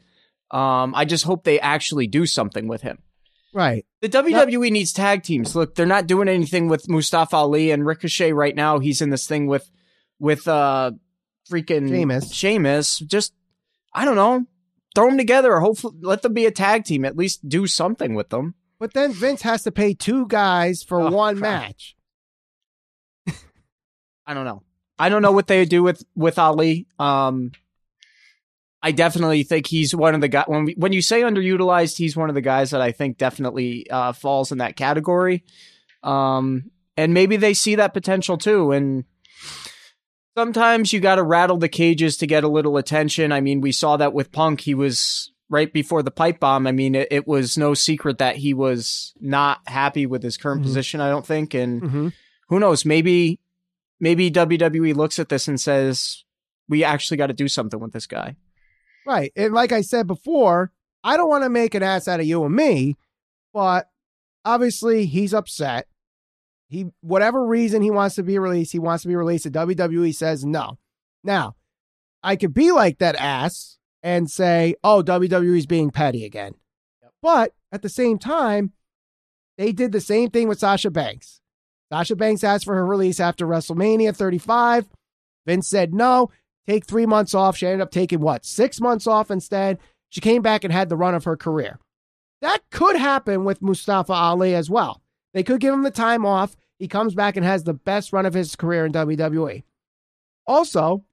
Um, 0.51 0.95
I 0.95 1.05
just 1.05 1.25
hope 1.25 1.45
they 1.45 1.61
actually 1.61 2.07
do 2.07 2.27
something 2.27 2.69
with 2.69 2.83
him. 2.83 2.99
Right. 3.53 3.85
The 4.01 4.09
WWE 4.09 4.71
needs 4.71 4.93
tag 4.93 5.23
teams. 5.23 5.57
Look, 5.57 5.75
they're 5.75 5.87
not 5.87 6.07
doing 6.07 6.29
anything 6.29 6.69
with 6.69 6.89
Mustafa 6.89 7.37
Ali 7.37 7.71
and 7.71 7.85
Ricochet 7.85 8.33
right 8.33 8.55
now. 8.55 8.79
He's 8.79 9.03
in 9.03 9.11
this 9.11 9.27
thing 9.27 9.47
with 9.47 9.71
with 10.19 10.47
uh 10.47 10.93
freaking 11.51 11.89
Sheamus. 11.89 12.33
Sheamus. 12.33 12.99
Just 13.01 13.35
I 13.93 14.05
don't 14.05 14.17
know. 14.17 14.45
Throw 14.95 15.09
them 15.09 15.19
together 15.19 15.53
or 15.53 15.61
hopefully 15.61 15.97
let 16.03 16.23
them 16.23 16.35
be 16.35 16.47
a 16.47 16.51
tag 16.51 16.85
team. 16.85 17.05
At 17.05 17.17
least 17.17 17.49
do 17.49 17.67
something 17.67 18.15
with 18.15 18.31
them. 18.31 18.55
But 18.79 18.95
then 18.95 19.13
Vince 19.13 19.43
has 19.43 19.65
to 19.65 19.73
pay 19.73 19.95
two 19.95 20.27
guys 20.27 20.83
for 20.83 21.01
oh, 21.01 21.11
one 21.11 21.39
crap. 21.39 21.63
match. 21.63 21.97
I 24.27 24.35
don't 24.35 24.45
know. 24.45 24.63
I 24.99 25.09
don't 25.09 25.23
know 25.23 25.33
what 25.33 25.49
they 25.49 25.65
do 25.65 25.83
with 25.83 26.05
with 26.15 26.39
Ali. 26.39 26.87
Um 26.99 27.51
I 28.83 28.93
definitely 28.93 29.43
think 29.43 29.67
he's 29.67 29.95
one 29.95 30.15
of 30.15 30.21
the 30.23 30.29
guys. 30.29 30.45
When 30.47 30.65
we, 30.65 30.73
when 30.75 30.93
you 30.93 31.03
say 31.03 31.21
underutilized, 31.23 31.99
he's 31.99 32.17
one 32.17 32.29
of 32.31 32.35
the 32.35 32.41
guys 32.41 32.71
that 32.71 32.81
I 32.81 32.93
think 32.93 33.19
definitely 33.19 33.89
uh, 33.91 34.13
falls 34.13 34.53
in 34.53 34.59
that 34.59 34.77
category. 34.77 35.45
Um, 36.03 36.71
and 36.97 37.13
maybe 37.13 37.37
they 37.37 37.53
see 37.55 37.75
that 37.75 37.93
potential 37.93 38.39
too. 38.39 38.73
And 38.73 39.05
sometimes 40.37 40.93
you 40.93 41.01
got 41.01 41.17
to 41.17 41.23
rattle 41.23 41.59
the 41.59 41.69
cages 41.69 42.17
to 42.19 42.27
get 42.27 42.45
a 42.45 42.49
little 42.49 42.77
attention. 42.77 43.33
I 43.33 43.41
mean, 43.41 43.61
we 43.61 43.73
saw 43.73 43.97
that 43.99 44.13
with 44.13 44.33
Punk. 44.33 44.61
He 44.63 44.75
was 44.75 45.31
right 45.49 45.73
before 45.73 46.03
the 46.03 46.11
pipe 46.13 46.39
bomb, 46.39 46.67
I 46.67 46.73
mean, 46.73 46.95
it, 46.95 47.09
it 47.11 47.27
was 47.27 47.59
no 47.59 47.75
secret 47.75 48.19
that 48.19 48.37
he 48.37 48.55
was 48.55 49.13
not 49.21 49.59
happy 49.67 50.07
with 50.07 50.23
his 50.23 50.37
current 50.37 50.61
Mhm. 50.63 50.65
position. 50.67 51.01
I 51.01 51.11
don't 51.11 51.27
think, 51.27 51.55
and 51.55 51.83
Mm-hmm. 51.83 52.09
who 52.49 52.61
knows? 52.61 52.85
Maybe 52.85 53.41
maybe 53.99 54.31
WWE 54.31 54.95
looks 54.95 55.19
at 55.19 55.29
this 55.29 55.49
and 55.49 55.61
says, 55.61 56.25
"We 56.69 56.85
actually 56.85 57.17
got 57.17 57.27
to 57.27 57.33
do 57.35 57.49
something 57.49 57.81
with 57.81 57.93
this 57.93 58.07
guy." 58.07 58.37
Right. 59.07 59.33
And 59.37 59.55
like 59.55 59.73
I 59.73 59.81
said 59.81 60.07
before, 60.07 60.73
I 61.03 61.17
don't 61.17 61.29
want 61.29 61.45
to 61.45 61.51
make 61.51 61.75
an 61.75 61.83
ass 61.83 62.09
out 62.09 62.21
of 62.21 62.27
you 62.27 62.45
and 62.45 62.55
me, 62.55 62.97
but 63.53 63.89
obviously 64.45 65.07
he's 65.07 65.35
upset. 65.35 65.87
He 66.69 66.87
whatever 67.01 67.45
reason 67.45 67.83
he 67.83 67.91
wants 67.91 68.15
to 68.17 68.23
be 68.23 68.39
released, 68.39 68.73
he 68.73 68.79
wants 68.79 69.03
to 69.03 69.09
be 69.09 69.17
released. 69.17 69.47
And 69.47 69.55
WWE 69.55 70.15
says 70.15 70.45
no. 70.45 70.79
Now, 71.25 71.57
I 72.23 72.37
could 72.37 72.55
be 72.55 72.71
like 72.71 72.99
that 72.99 73.17
ass 73.17 73.79
and 74.03 74.31
say, 74.31 74.77
"Oh, 74.85 75.03
WWE's 75.03 75.67
being 75.67 75.91
petty 75.91 76.25
again." 76.25 76.55
But 77.23 77.55
at 77.73 77.83
the 77.83 77.89
same 77.89 78.19
time, 78.19 78.73
they 79.59 79.73
did 79.73 79.93
the 79.93 80.01
same 80.01 80.31
thing 80.31 80.49
with 80.49 80.61
Sasha 80.61 80.91
Banks. 80.91 81.41
Sasha 81.93 82.15
Banks 82.15 82.45
asked 82.45 82.65
for 82.65 82.77
her 82.77 82.87
release 82.87 83.19
after 83.19 83.47
WrestleMania 83.47 84.17
35. 84.17 84.89
Vince 85.45 85.69
said 85.69 85.93
no 85.93 86.31
take 86.67 86.87
three 86.87 87.07
months 87.07 87.35
off. 87.35 87.57
She 87.57 87.67
ended 87.67 87.81
up 87.81 87.91
taking 87.91 88.21
what, 88.21 88.45
six 88.45 88.81
months 88.81 89.07
off 89.07 89.31
instead. 89.31 89.79
She 90.09 90.21
came 90.21 90.43
back 90.43 90.65
and 90.65 90.73
had 90.73 90.89
the 90.89 90.97
run 90.97 91.15
of 91.15 91.25
her 91.25 91.37
career. 91.37 91.79
That 92.41 92.63
could 92.71 92.97
happen 92.97 93.45
with 93.45 93.63
Mustafa 93.63 94.13
Ali 94.13 94.55
as 94.55 94.71
well. 94.71 95.03
They 95.35 95.43
could 95.43 95.61
give 95.61 95.75
him 95.75 95.83
the 95.83 95.91
time 95.91 96.25
off. 96.25 96.57
He 96.79 96.89
comes 96.89 97.15
back 97.15 97.37
and 97.37 97.45
has 97.45 97.65
the 97.65 97.75
best 97.75 98.13
run 98.13 98.27
of 98.27 98.35
his 98.35 98.57
career 98.57 98.87
in 98.87 98.93
WWE. 98.93 99.63
Also, 100.47 101.05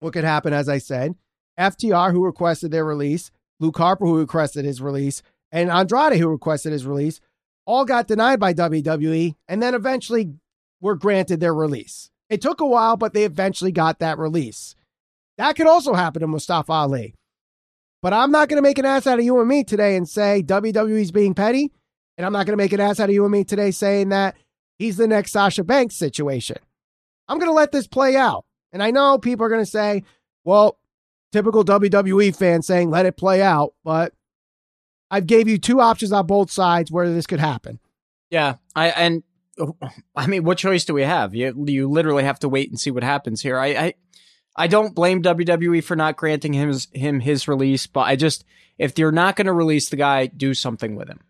what 0.00 0.14
could 0.14 0.24
happen, 0.24 0.52
as 0.52 0.68
I 0.68 0.78
said, 0.78 1.14
FTR, 1.58 2.12
who 2.12 2.24
requested 2.24 2.70
their 2.70 2.84
release, 2.84 3.30
Luke 3.60 3.76
Harper, 3.76 4.06
who 4.06 4.18
requested 4.18 4.64
his 4.64 4.80
release, 4.80 5.22
and 5.52 5.70
Andrade, 5.70 6.18
who 6.18 6.28
requested 6.28 6.72
his 6.72 6.86
release, 6.86 7.20
all 7.66 7.84
got 7.84 8.08
denied 8.08 8.40
by 8.40 8.54
WWE 8.54 9.36
and 9.46 9.62
then 9.62 9.74
eventually 9.74 10.34
were 10.80 10.96
granted 10.96 11.38
their 11.38 11.54
release. 11.54 12.10
It 12.28 12.40
took 12.40 12.60
a 12.60 12.66
while, 12.66 12.96
but 12.96 13.12
they 13.12 13.24
eventually 13.24 13.72
got 13.72 13.98
that 14.00 14.18
release. 14.18 14.74
That 15.42 15.56
could 15.56 15.66
also 15.66 15.92
happen 15.94 16.20
to 16.20 16.28
Mustafa 16.28 16.70
Ali. 16.70 17.16
But 18.00 18.12
I'm 18.12 18.30
not 18.30 18.48
going 18.48 18.58
to 18.58 18.62
make 18.62 18.78
an 18.78 18.86
ass 18.86 19.08
out 19.08 19.18
of 19.18 19.24
you 19.24 19.40
and 19.40 19.48
me 19.48 19.64
today 19.64 19.96
and 19.96 20.08
say 20.08 20.40
WWE's 20.40 21.10
being 21.10 21.34
petty. 21.34 21.72
And 22.16 22.24
I'm 22.24 22.32
not 22.32 22.46
going 22.46 22.52
to 22.52 22.62
make 22.62 22.72
an 22.72 22.78
ass 22.78 23.00
out 23.00 23.08
of 23.08 23.14
you 23.14 23.24
and 23.24 23.32
me 23.32 23.42
today 23.42 23.72
saying 23.72 24.10
that 24.10 24.36
he's 24.78 24.98
the 24.98 25.08
next 25.08 25.32
Sasha 25.32 25.64
Banks 25.64 25.96
situation. 25.96 26.58
I'm 27.26 27.40
going 27.40 27.48
to 27.48 27.54
let 27.54 27.72
this 27.72 27.88
play 27.88 28.14
out. 28.14 28.44
And 28.72 28.84
I 28.84 28.92
know 28.92 29.18
people 29.18 29.44
are 29.44 29.48
going 29.48 29.64
to 29.64 29.70
say, 29.70 30.04
well, 30.44 30.78
typical 31.32 31.64
WWE 31.64 32.36
fan 32.36 32.62
saying, 32.62 32.90
let 32.90 33.06
it 33.06 33.16
play 33.16 33.42
out. 33.42 33.74
But 33.82 34.12
I've 35.10 35.26
gave 35.26 35.48
you 35.48 35.58
two 35.58 35.80
options 35.80 36.12
on 36.12 36.28
both 36.28 36.52
sides 36.52 36.92
where 36.92 37.12
this 37.12 37.26
could 37.26 37.40
happen. 37.40 37.80
Yeah, 38.30 38.58
I 38.76 38.90
and 38.90 39.24
oh, 39.58 39.76
I 40.14 40.28
mean, 40.28 40.44
what 40.44 40.58
choice 40.58 40.84
do 40.84 40.94
we 40.94 41.02
have? 41.02 41.34
You 41.34 41.64
you 41.66 41.90
literally 41.90 42.22
have 42.22 42.38
to 42.38 42.48
wait 42.48 42.70
and 42.70 42.78
see 42.78 42.92
what 42.92 43.02
happens 43.02 43.42
here. 43.42 43.58
I 43.58 43.66
I, 43.66 43.94
I 44.54 44.66
don't 44.66 44.94
blame 44.94 45.22
WWE 45.22 45.82
for 45.82 45.96
not 45.96 46.16
granting 46.16 46.52
him 46.52 46.68
his, 46.68 46.88
him 46.92 47.20
his 47.20 47.48
release, 47.48 47.86
but 47.86 48.02
I 48.02 48.16
just 48.16 48.44
if 48.78 48.98
you're 48.98 49.12
not 49.12 49.36
going 49.36 49.46
to 49.46 49.52
release 49.52 49.88
the 49.88 49.96
guy, 49.96 50.26
do 50.26 50.54
something 50.54 50.96
with 50.96 51.08
him. 51.08 51.20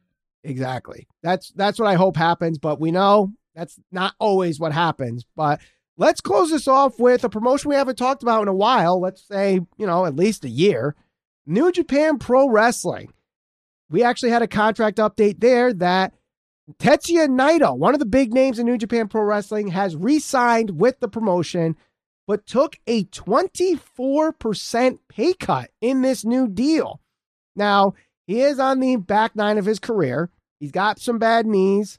Exactly. 0.45 1.07
That's 1.23 1.51
that's 1.53 1.79
what 1.79 1.89
I 1.89 1.95
hope 1.95 2.17
happens, 2.17 2.59
but 2.59 2.81
we 2.81 2.91
know 2.91 3.33
that's 3.55 3.79
not 3.91 4.15
always 4.19 4.59
what 4.59 4.73
happens. 4.73 5.25
But 5.37 5.61
let's 5.97 6.21
close 6.21 6.51
this 6.51 6.67
off 6.67 6.99
with 6.99 7.25
a 7.25 7.29
promotion 7.29 7.69
we 7.69 7.77
haven't 7.77 7.97
talked 7.97 8.23
about 8.23 8.43
in 8.43 8.49
a 8.49 8.55
while. 8.55 9.01
Let's 9.01 9.27
say, 9.27 9.61
you 9.77 9.87
know, 9.87 10.05
at 10.05 10.17
least 10.17 10.45
a 10.45 10.49
year. 10.49 10.97
New 11.47 11.71
Japan 11.73 12.19
Pro 12.19 12.49
Wrestling. 12.49 13.13
We 13.91 14.03
actually 14.03 14.31
had 14.31 14.43
a 14.43 14.49
contract 14.49 14.99
update 14.99 15.41
there 15.41 15.73
that 15.75 16.15
Tetsuya 16.79 17.29
Naito, 17.29 17.77
one 17.77 17.95
of 17.95 18.01
the 18.01 18.07
big 18.07 18.33
names 18.33 18.59
in 18.59 18.67
New 18.67 18.79
Japan 18.79 19.09
Pro 19.09 19.23
Wrestling, 19.23 19.69
has 19.69 19.95
re-signed 19.95 20.79
with 20.81 20.99
the 21.01 21.09
promotion, 21.09 21.77
but 22.27 22.47
took 22.47 22.79
a 22.87 23.05
24% 23.05 24.99
pay 25.09 25.33
cut 25.35 25.71
in 25.81 26.03
this 26.03 26.25
new 26.25 26.49
deal. 26.49 27.01
Now, 27.57 27.95
he 28.27 28.41
is 28.41 28.59
on 28.59 28.81
the 28.81 28.97
back 28.97 29.37
nine 29.37 29.59
of 29.59 29.67
his 29.67 29.79
career. 29.79 30.31
He's 30.61 30.71
got 30.71 31.01
some 31.01 31.19
bad 31.19 31.47
knees. 31.47 31.99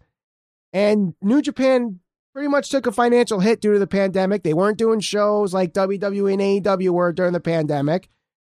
And 0.71 1.13
New 1.21 1.41
Japan 1.41 1.99
pretty 2.33 2.47
much 2.47 2.69
took 2.69 2.87
a 2.87 2.91
financial 2.91 3.39
hit 3.39 3.61
due 3.61 3.73
to 3.73 3.79
the 3.79 3.87
pandemic. 3.87 4.43
They 4.43 4.53
weren't 4.53 4.77
doing 4.77 4.99
shows 5.01 5.53
like 5.53 5.73
WWE 5.73 6.33
and 6.33 6.65
AEW 6.65 6.89
were 6.89 7.13
during 7.13 7.33
the 7.33 7.39
pandemic. 7.39 8.09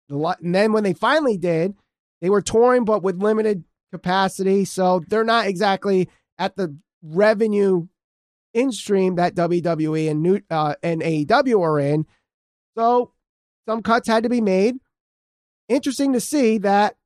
And 0.08 0.54
then 0.54 0.72
when 0.72 0.84
they 0.84 0.92
finally 0.92 1.38
did, 1.38 1.74
they 2.20 2.28
were 2.28 2.42
touring, 2.42 2.84
but 2.84 3.02
with 3.02 3.22
limited 3.22 3.64
capacity. 3.92 4.64
So 4.64 5.02
they're 5.08 5.24
not 5.24 5.46
exactly 5.46 6.08
at 6.38 6.56
the 6.56 6.76
revenue 7.02 7.86
in 8.52 8.72
stream 8.72 9.16
that 9.16 9.34
WWE 9.34 10.10
and 10.10 10.22
New 10.22 10.40
uh, 10.50 10.74
and 10.82 11.02
AEW 11.02 11.60
are 11.62 11.78
in. 11.78 12.06
So 12.76 13.12
some 13.66 13.82
cuts 13.82 14.08
had 14.08 14.22
to 14.24 14.28
be 14.28 14.40
made. 14.40 14.76
Interesting 15.68 16.12
to 16.14 16.20
see 16.20 16.58
that 16.58 16.96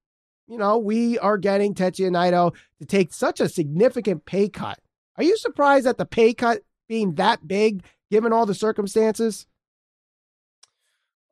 you 0.47 0.59
know, 0.59 0.79
we 0.79 1.19
are 1.19 1.39
getting 1.39 1.75
Tetsuya 1.75 2.11
Naito 2.11 2.55
to 2.79 2.87
take 2.87 3.13
such 3.13 3.41
a 3.41 3.49
significant 3.49 4.27
pay 4.27 4.49
cut. 4.49 4.79
Are 5.17 5.25
you 5.25 5.37
surprised 5.37 5.87
at 5.87 5.99
the 5.99 6.05
pay 6.05 6.35
cut 6.35 6.63
being 6.89 7.15
that 7.15 7.47
big 7.47 7.85
given 8.11 8.33
all 8.33 8.47
the 8.47 8.55
circumstances? 8.55 9.47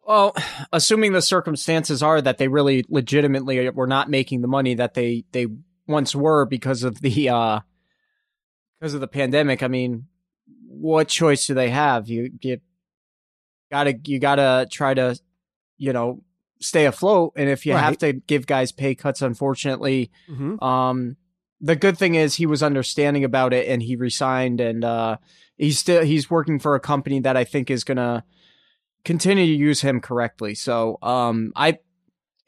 Well, 0.07 0.35
assuming 0.73 1.13
the 1.13 1.23
circumstances 1.23 2.03
are 2.03 2.21
that 2.23 2.39
they 2.39 2.49
really 2.49 2.85
legitimately 2.89 3.69
were 3.71 3.87
not 3.87 4.09
making 4.09 4.41
the 4.41 4.49
money 4.49 4.75
that 4.75 4.95
they 4.95 5.25
they 5.33 5.47
once 5.87 6.15
were 6.15 6.47
because 6.47 6.85
of 6.85 7.01
the 7.01 7.29
uh 7.29 7.61
because 8.83 8.95
of 8.95 9.01
the 9.01 9.07
pandemic, 9.07 9.63
I 9.63 9.69
mean, 9.69 10.07
what 10.67 11.07
choice 11.07 11.47
do 11.47 11.55
they 11.55 11.71
have? 11.71 12.09
You 12.09 12.33
you 12.41 12.59
gotta 13.71 13.95
you 14.05 14.19
gotta 14.19 14.67
try 14.69 14.93
to, 14.93 15.17
you 15.79 15.93
know, 15.93 16.25
stay 16.61 16.87
afloat. 16.87 17.33
And 17.37 17.49
if 17.49 17.65
you 17.65 17.75
Right. 17.75 17.81
have 17.81 17.99
to 17.99 18.13
give 18.13 18.45
guys 18.49 18.73
pay 18.73 18.97
cuts, 18.97 19.23
unfortunately, 19.23 20.11
Mm-hmm. 20.29 20.63
um, 20.65 21.17
the 21.61 21.77
good 21.77 21.97
thing 21.97 22.17
is 22.17 22.35
he 22.35 22.47
was 22.47 22.61
understanding 22.61 23.23
about 23.23 23.53
it 23.53 23.69
and 23.69 23.81
he 23.85 23.95
resigned 23.95 24.61
and 24.61 24.85
uh, 24.85 25.19
he's 25.57 25.79
still 25.79 26.03
he's 26.05 26.29
working 26.29 26.59
for 26.59 26.75
a 26.75 26.81
company 26.81 27.21
that 27.21 27.37
I 27.37 27.45
think 27.45 27.71
is 27.71 27.85
gonna 27.85 28.25
continue 29.05 29.47
to 29.47 29.53
use 29.53 29.81
him 29.81 30.01
correctly. 30.01 30.57
So 30.57 30.99
um, 31.03 31.53
I 31.55 31.79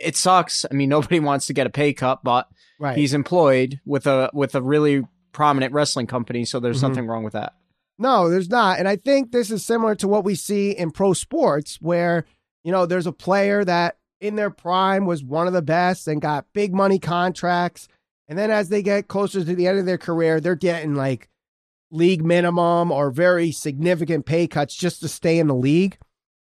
it 0.00 0.16
sucks. 0.16 0.66
I 0.68 0.74
mean, 0.74 0.88
nobody 0.88 1.20
wants 1.30 1.46
to 1.46 1.52
get 1.52 1.68
a 1.68 1.70
pay 1.70 1.92
cut, 1.92 2.24
but 2.24 2.48
Right. 2.80 2.98
he's 2.98 3.14
employed 3.14 3.78
with 3.86 4.08
a 4.08 4.30
with 4.34 4.56
a 4.56 4.60
really 4.62 5.04
prominent 5.34 5.74
wrestling 5.74 6.06
company, 6.06 6.46
so 6.46 6.58
there's 6.58 6.78
Mhm. 6.80 6.88
nothing 6.88 7.06
wrong 7.06 7.24
with 7.24 7.34
that. 7.34 7.52
No, 7.98 8.30
there's 8.30 8.48
not. 8.48 8.78
And 8.78 8.88
I 8.88 8.96
think 8.96 9.30
this 9.30 9.50
is 9.50 9.64
similar 9.64 9.94
to 9.96 10.08
what 10.08 10.24
we 10.24 10.34
see 10.34 10.70
in 10.70 10.90
pro 10.90 11.12
sports, 11.12 11.78
where, 11.82 12.24
you 12.64 12.72
know, 12.72 12.86
there's 12.86 13.06
a 13.06 13.12
player 13.12 13.64
that 13.64 13.98
in 14.20 14.36
their 14.36 14.50
prime 14.50 15.04
was 15.04 15.22
one 15.22 15.46
of 15.46 15.52
the 15.52 15.60
best 15.62 16.08
and 16.08 16.20
got 16.22 16.46
big 16.54 16.72
money 16.74 16.98
contracts. 16.98 17.86
And 18.26 18.38
then 18.38 18.50
as 18.50 18.68
they 18.70 18.82
get 18.82 19.06
closer 19.08 19.44
to 19.44 19.54
the 19.54 19.66
end 19.66 19.78
of 19.78 19.84
their 19.86 19.98
career, 19.98 20.40
they're 20.40 20.54
getting 20.56 20.94
like 20.94 21.28
league 21.90 22.24
minimum 22.24 22.90
or 22.90 23.10
very 23.10 23.52
significant 23.52 24.24
pay 24.26 24.46
cuts 24.48 24.74
just 24.74 25.00
to 25.00 25.08
stay 25.08 25.38
in 25.38 25.46
the 25.46 25.54
league. 25.54 25.98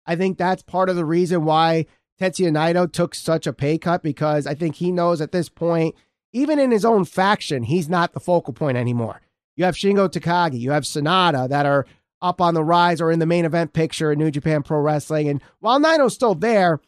I 0.08 0.16
think 0.16 0.38
that's 0.38 0.64
part 0.64 0.90
of 0.90 0.96
the 0.96 1.06
reason 1.06 1.44
why 1.46 1.86
Tetsuya 2.20 2.52
Naito 2.52 2.92
took 2.92 3.14
such 3.14 3.46
a 3.46 3.54
pay 3.54 3.78
cut 3.78 4.02
because 4.02 4.48
I 4.48 4.54
think 4.56 4.76
he 4.76 4.92
knows 4.92 5.20
at 5.22 5.32
this 5.32 5.50
point, 5.50 5.94
even 6.36 6.60
in 6.60 6.70
his 6.70 6.84
own 6.84 7.06
faction, 7.06 7.64
he's 7.64 7.88
not 7.88 8.12
the 8.12 8.20
focal 8.20 8.54
point 8.54 8.78
anymore. 8.78 9.22
You 9.56 9.64
have 9.64 9.76
Shingo 9.76 10.10
Takagi, 10.10 10.60
you 10.60 10.72
have 10.72 10.84
Sanada 10.84 11.48
that 11.48 11.66
are 11.66 11.86
up 12.22 12.42
on 12.42 12.54
the 12.54 12.64
rise 12.64 13.00
or 13.00 13.10
in 13.10 13.20
the 13.20 13.26
main 13.26 13.46
event 13.46 13.72
picture 13.72 14.12
in 14.12 14.20
New 14.20 14.32
Japan 14.32 14.62
Pro 14.62 14.80
Wrestling. 14.82 15.30
And 15.30 15.42
while 15.60 15.80
Naito's 15.80 16.14
still 16.14 16.36
there, 16.36 16.82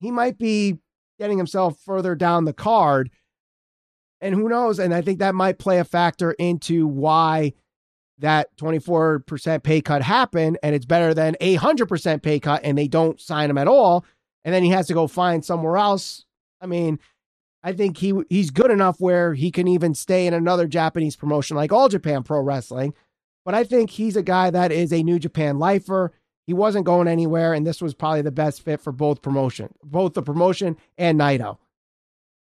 he 0.00 0.10
might 0.10 0.36
be 0.36 0.78
getting 1.16 1.38
himself 1.38 1.78
further 1.78 2.16
down 2.16 2.44
the 2.44 2.52
card. 2.52 3.10
And 4.20 4.34
who 4.34 4.48
knows? 4.48 4.80
And 4.80 4.92
I 4.92 5.00
think 5.00 5.20
that 5.20 5.34
might 5.36 5.60
play 5.60 5.78
a 5.78 5.84
factor 5.84 6.32
into 6.32 6.88
why 6.88 7.52
that 8.18 8.48
24% 8.56 9.62
pay 9.62 9.80
cut 9.80 10.02
happened. 10.02 10.58
And 10.60 10.74
it's 10.74 10.86
better 10.86 11.14
than 11.14 11.36
a 11.40 11.56
100% 11.56 12.20
pay 12.20 12.40
cut 12.40 12.62
and 12.64 12.76
they 12.76 12.88
don't 12.88 13.20
sign 13.20 13.48
him 13.48 13.58
at 13.58 13.68
all. 13.68 14.04
And 14.44 14.52
then 14.52 14.64
he 14.64 14.70
has 14.70 14.88
to 14.88 14.94
go 14.94 15.06
find 15.06 15.44
somewhere 15.44 15.76
else. 15.76 16.24
I 16.60 16.66
mean, 16.66 16.98
I 17.62 17.72
think 17.72 17.98
he 17.98 18.14
he's 18.28 18.50
good 18.50 18.70
enough 18.70 18.96
where 19.00 19.34
he 19.34 19.50
can 19.50 19.66
even 19.68 19.94
stay 19.94 20.26
in 20.26 20.34
another 20.34 20.66
Japanese 20.66 21.16
promotion 21.16 21.56
like 21.56 21.72
All 21.72 21.88
Japan 21.88 22.22
Pro 22.22 22.40
Wrestling. 22.40 22.94
But 23.44 23.54
I 23.54 23.64
think 23.64 23.90
he's 23.90 24.16
a 24.16 24.22
guy 24.22 24.50
that 24.50 24.70
is 24.70 24.92
a 24.92 25.02
New 25.02 25.18
Japan 25.18 25.58
lifer. 25.58 26.12
He 26.46 26.54
wasn't 26.54 26.86
going 26.86 27.08
anywhere, 27.08 27.52
and 27.54 27.66
this 27.66 27.82
was 27.82 27.94
probably 27.94 28.22
the 28.22 28.30
best 28.30 28.62
fit 28.62 28.80
for 28.80 28.92
both 28.92 29.22
promotion, 29.22 29.74
both 29.82 30.14
the 30.14 30.22
promotion 30.22 30.76
and 30.96 31.18
Naito. 31.18 31.58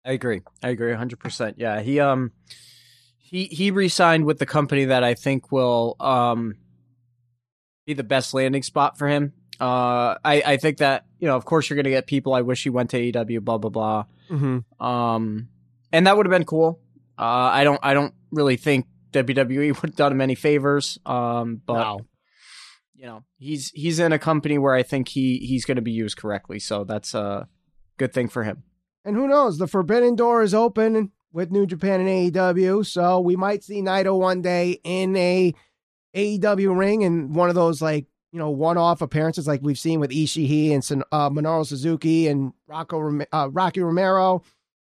I 0.06 0.12
agree. 0.12 0.41
I 0.63 0.70
agree 0.70 0.91
100%. 0.93 1.56
Yeah, 1.58 1.82
he 1.82 2.00
um 2.00 2.32
he 3.17 3.46
he 3.46 3.72
re-signed 3.72 4.26
with 4.26 4.39
the 4.39 4.46
company 4.46 4.86
that 4.86 5.04
I 5.04 5.13
think 5.13 5.52
will 5.52 5.96
um 6.00 6.56
be 7.86 7.93
the 7.93 8.04
best 8.04 8.34
landing 8.34 8.63
spot 8.63 8.98
for 8.98 9.08
him. 9.08 9.34
Uh, 9.60 10.15
I 10.24 10.43
I 10.46 10.58
think 10.58 10.78
that 10.78 11.06
you 11.20 11.28
know, 11.28 11.36
of 11.36 11.46
course, 11.46 11.70
you're 11.70 11.76
gonna 11.78 11.89
get 11.89 12.08
people. 12.08 12.34
I 12.34 12.41
wish 12.41 12.63
he 12.63 12.70
went 12.70 12.89
to 12.91 12.98
AEW. 13.12 13.41
Blah 13.43 13.58
blah 13.58 13.70
blah. 13.70 14.06
Mm-hmm. 14.30 14.86
Um, 14.86 15.48
and 15.91 16.06
that 16.08 16.15
would 16.17 16.26
have 16.26 16.32
been 16.32 16.46
cool. 16.46 16.80
Uh, 17.17 17.24
I 17.52 17.63
don't 17.63 17.80
I 17.82 17.93
don't 17.93 18.13
really 18.32 18.58
think 18.58 18.86
WWE 19.13 19.67
would 19.82 19.89
have 19.91 19.96
done 19.96 20.12
him 20.12 20.22
any 20.22 20.36
favors. 20.36 21.00
Um, 21.06 21.62
but 21.65 21.74
No. 21.80 22.00
you 22.93 23.06
know, 23.06 23.24
he's 23.39 23.72
he's 23.72 24.00
in 24.00 24.12
a 24.12 24.20
company 24.20 24.58
where 24.58 24.76
I 24.76 24.84
think 24.84 25.08
he 25.10 25.38
he's 25.39 25.65
going 25.65 25.78
to 25.78 25.82
be 25.82 25.91
used 25.91 26.17
correctly. 26.17 26.60
So 26.60 26.84
that's 26.84 27.13
a 27.15 27.48
good 27.98 28.13
thing 28.13 28.28
for 28.28 28.43
him. 28.43 28.63
And 29.06 29.15
who 29.15 29.28
knows? 29.28 29.58
The 29.58 29.67
forbidden 29.67 30.15
door 30.15 30.43
is 30.43 30.54
open 30.54 31.12
with 31.32 31.50
New 31.52 31.65
Japan 31.65 32.02
and 32.02 32.10
AEW, 32.34 32.86
so 32.86 33.20
we 33.20 33.36
might 33.36 33.63
see 33.63 33.82
Naito 33.82 34.17
one 34.20 34.41
day 34.41 34.80
in 34.84 35.15
a 35.15 35.54
AEW 36.15 36.78
ring 36.78 37.04
and 37.04 37.34
one 37.36 37.50
of 37.50 37.56
those 37.56 37.82
like 37.82 38.06
you 38.38 38.43
know 38.43 38.52
one-off 38.52 39.02
appearances 39.02 39.47
like 39.47 39.62
we've 39.63 39.80
seen 39.80 40.00
with 40.00 40.12
Ishii 40.12 40.71
and 40.71 41.04
uh, 41.12 41.28
Minoru 41.32 41.65
Suzuki 41.65 42.28
and 42.28 42.54
Rocco 42.67 43.19
uh, 43.34 43.50
Rocky 43.52 43.82
Romero. 43.82 44.43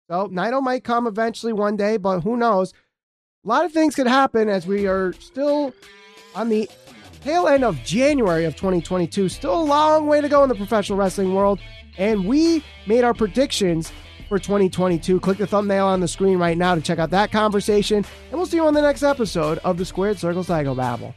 So 0.08 0.28
Naito 0.28 0.62
might 0.62 0.84
come 0.84 1.08
eventually 1.08 1.52
one 1.52 1.76
day, 1.76 1.96
but 1.96 2.20
who 2.20 2.36
knows? 2.36 2.72
A 3.44 3.48
lot 3.48 3.64
of 3.64 3.72
things 3.72 3.96
could 3.96 4.06
happen 4.06 4.48
as 4.48 4.68
we 4.68 4.86
are 4.86 5.12
still 5.14 5.74
on 6.36 6.48
the 6.48 6.70
tail 7.22 7.48
end 7.48 7.64
of 7.64 7.82
January 7.82 8.44
of 8.44 8.54
2022. 8.54 9.28
Still 9.28 9.60
a 9.60 9.64
long 9.64 10.06
way 10.06 10.20
to 10.20 10.28
go 10.28 10.44
in 10.44 10.48
the 10.48 10.54
professional 10.54 10.96
wrestling 10.96 11.34
world. 11.34 11.58
And 11.98 12.26
we 12.26 12.62
made 12.86 13.02
our 13.02 13.14
predictions 13.14 13.90
for 14.28 14.38
2022. 14.38 15.18
Click 15.18 15.38
the 15.38 15.46
thumbnail 15.48 15.86
on 15.86 15.98
the 15.98 16.06
screen 16.06 16.38
right 16.38 16.56
now 16.56 16.76
to 16.76 16.80
check 16.80 17.00
out 17.00 17.10
that 17.10 17.32
conversation. 17.32 18.04
And 18.30 18.32
we'll 18.32 18.46
see 18.46 18.58
you 18.58 18.66
on 18.66 18.74
the 18.74 18.82
next 18.82 19.02
episode 19.02 19.58
of 19.58 19.76
the 19.76 19.84
Squared 19.84 20.20
Circle 20.20 20.44
Psycho 20.44 20.76
Babble. 20.76 21.16